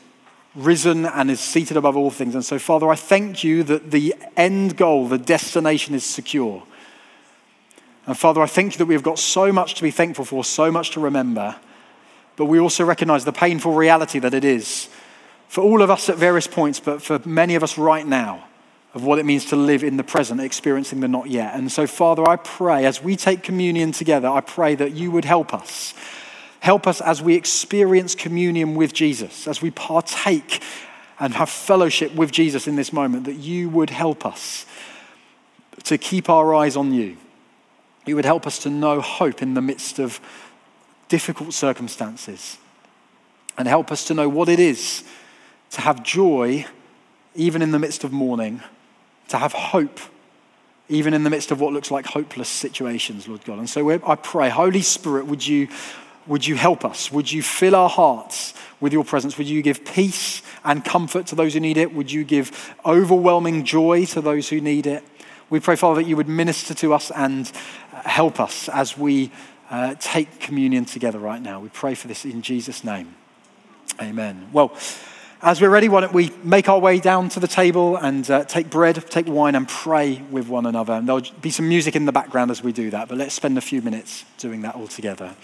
risen 0.55 1.07
and 1.07 1.31
is 1.31 1.41
seated 1.41 1.77
above 1.77 1.97
all 1.97 2.11
things. 2.11 2.35
And 2.35 2.45
so, 2.45 2.59
Father, 2.59 2.89
I 2.89 2.97
thank 2.97 3.45
you 3.45 3.63
that 3.65 3.91
the 3.91 4.15
end 4.37 4.77
goal, 4.77 5.07
the 5.09 5.19
destination 5.19 5.95
is 5.95 6.05
secure. 6.05 6.63
And 8.07 8.19
Father, 8.19 8.43
I 8.43 8.47
thank 8.47 8.75
you 8.75 8.79
that 8.79 8.87
we've 8.87 9.03
got 9.03 9.19
so 9.19 9.53
much 9.53 9.75
to 9.75 9.83
be 9.83 9.91
thankful 9.91 10.25
for, 10.25 10.45
so 10.45 10.71
much 10.73 10.91
to 10.93 11.01
remember, 11.01 11.57
but 12.37 12.47
we 12.47 12.59
also 12.59 12.85
recognize 12.85 13.25
the 13.25 13.33
painful 13.33 13.75
reality 13.75 14.19
that 14.19 14.35
it 14.35 14.45
is 14.45 14.89
for 15.49 15.63
all 15.63 15.83
of 15.83 15.91
us 15.91 16.09
at 16.09 16.17
various 16.17 16.47
points, 16.47 16.79
but 16.79 17.03
for 17.03 17.21
many 17.25 17.57
of 17.57 17.63
us 17.65 17.77
right 17.77 18.07
now 18.07 18.45
of 18.95 19.05
what 19.05 19.19
it 19.19 19.27
means 19.27 19.45
to 19.47 19.57
live 19.57 19.85
in 19.85 19.97
the 19.97 20.05
present, 20.05 20.41
experiencing 20.41 21.01
the 21.01 21.09
not 21.09 21.29
yet. 21.29 21.55
And 21.55 21.71
so, 21.71 21.87
Father, 21.87 22.29
I 22.29 22.37
pray 22.37 22.85
as 22.85 23.03
we 23.03 23.17
take 23.17 23.43
communion 23.43 23.93
together, 23.93 24.29
I 24.29 24.41
pray 24.41 24.75
that 24.77 24.93
you 24.93 25.11
would 25.11 25.25
help 25.25 25.53
us. 25.53 25.93
Help 26.61 26.87
us 26.87 27.01
as 27.01 27.21
we 27.21 27.35
experience 27.35 28.15
communion 28.15 28.75
with 28.75 28.93
Jesus, 28.93 29.49
as 29.49 29.61
we 29.61 29.71
partake 29.71 30.63
and 31.19 31.35
have 31.35 31.51
fellowship 31.51 32.15
with 32.15 32.31
Jesus 32.31 32.67
in 32.67 32.77
this 32.77 32.93
moment, 32.93 33.25
that 33.25 33.35
you 33.35 33.69
would 33.69 33.91
help 33.91 34.25
us 34.25 34.67
to 35.85 35.99
keep 35.99 36.29
our 36.29 36.55
eyes 36.55 36.77
on 36.77 36.93
you. 36.93 37.17
You 38.07 38.17
would 38.17 38.25
help 38.25 38.47
us 38.47 38.59
to 38.61 38.71
know 38.71 39.01
hope 39.01 39.43
in 39.43 39.55
the 39.55 39.63
midst 39.63 39.99
of 39.99 40.21
difficult 41.09 41.53
circumstances 41.53 42.57
and 43.59 43.67
help 43.69 43.91
us 43.91 44.05
to 44.07 44.15
know 44.15 44.29
what 44.29 44.49
it 44.49 44.61
is 44.61 45.05
to 45.71 45.81
have 45.81 46.03
joy 46.03 46.65
even 47.35 47.63
in 47.63 47.71
the 47.71 47.79
midst 47.79 48.05
of 48.05 48.13
mourning 48.13 48.63
to 49.31 49.39
have 49.39 49.53
hope, 49.53 50.01
even 50.89 51.15
in 51.15 51.25
the 51.25 51.31
midst 51.31 51.51
of 51.51 51.61
what 51.61 51.73
looks 51.73 51.91
like 51.91 52.07
hopeless 52.07 52.49
situations, 52.49 53.29
Lord 53.29 53.45
God. 53.45 53.59
And 53.59 53.71
so 53.71 53.89
I 53.91 54.17
pray, 54.17 54.49
Holy 54.49 54.83
Spirit, 54.83 55.27
would 55.27 55.47
you, 55.47 55.69
would 56.31 56.47
you 56.47 56.55
help 56.55 56.85
us? 56.85 57.11
Would 57.11 57.33
you 57.33 57.43
fill 57.43 57.75
our 57.75 57.89
hearts 57.89 58.55
with 58.79 58.93
your 58.93 59.05
presence? 59.05 59.37
Would 59.37 59.49
you 59.49 59.63
give 59.63 59.85
peace 59.85 60.43
and 60.65 60.85
comfort 60.85 61.27
to 61.27 61.35
those 61.35 61.55
who 61.55 61.61
need 61.61 61.77
it? 61.77 61.93
Would 61.93 62.13
you 62.13 62.23
give 62.23 62.73
overwhelming 62.87 63.65
joy 63.65 64.07
to 64.07 64.21
those 64.21 64.49
who 64.49 64.61
need 64.61 64.87
it? 64.87 65.03
We 65.51 65.59
pray, 65.59 65.75
Father, 65.75 66.01
that 66.01 66.09
you 66.09 66.17
would 66.17 66.29
minister 66.29 66.73
to 66.75 66.95
us 66.95 67.11
and 67.11 67.49
help 68.05 68.39
us 68.39 68.69
as 68.69 68.97
we 68.97 69.33
uh, 69.71 69.97
take 69.99 70.39
communion 70.39 70.85
together 70.85 71.19
right 71.19 71.43
now. 71.43 71.59
We 71.59 71.69
pray 71.69 71.97
for 71.97 72.07
this 72.07 72.25
in 72.25 72.43
Jesus' 72.43 72.85
name. 72.85 73.17
Amen. 74.01 74.51
Well, 74.53 74.73
as 75.43 75.61
we're 75.61 75.69
ready, 75.69 75.89
why 75.89 76.03
don't 76.03 76.13
we 76.13 76.31
make 76.45 76.69
our 76.69 76.79
way 76.79 77.01
down 77.01 77.29
to 77.31 77.41
the 77.41 77.49
table 77.49 77.97
and 77.97 78.31
uh, 78.31 78.45
take 78.45 78.71
bread, 78.71 79.05
take 79.11 79.27
wine, 79.27 79.57
and 79.57 79.69
pray 79.69 80.23
with 80.31 80.47
one 80.47 80.67
another. 80.67 80.93
And 80.93 81.09
there'll 81.09 81.25
be 81.41 81.51
some 81.51 81.69
music 81.69 81.97
in 81.97 82.05
the 82.05 82.13
background 82.13 82.53
as 82.53 82.63
we 82.63 82.71
do 82.71 82.91
that, 82.91 83.09
but 83.09 83.19
let's 83.19 83.35
spend 83.35 83.59
a 83.59 83.61
few 83.61 83.83
minutes 83.83 84.25
doing 84.39 84.63
that 84.63 84.77
all 84.77 84.87
together. 84.87 85.35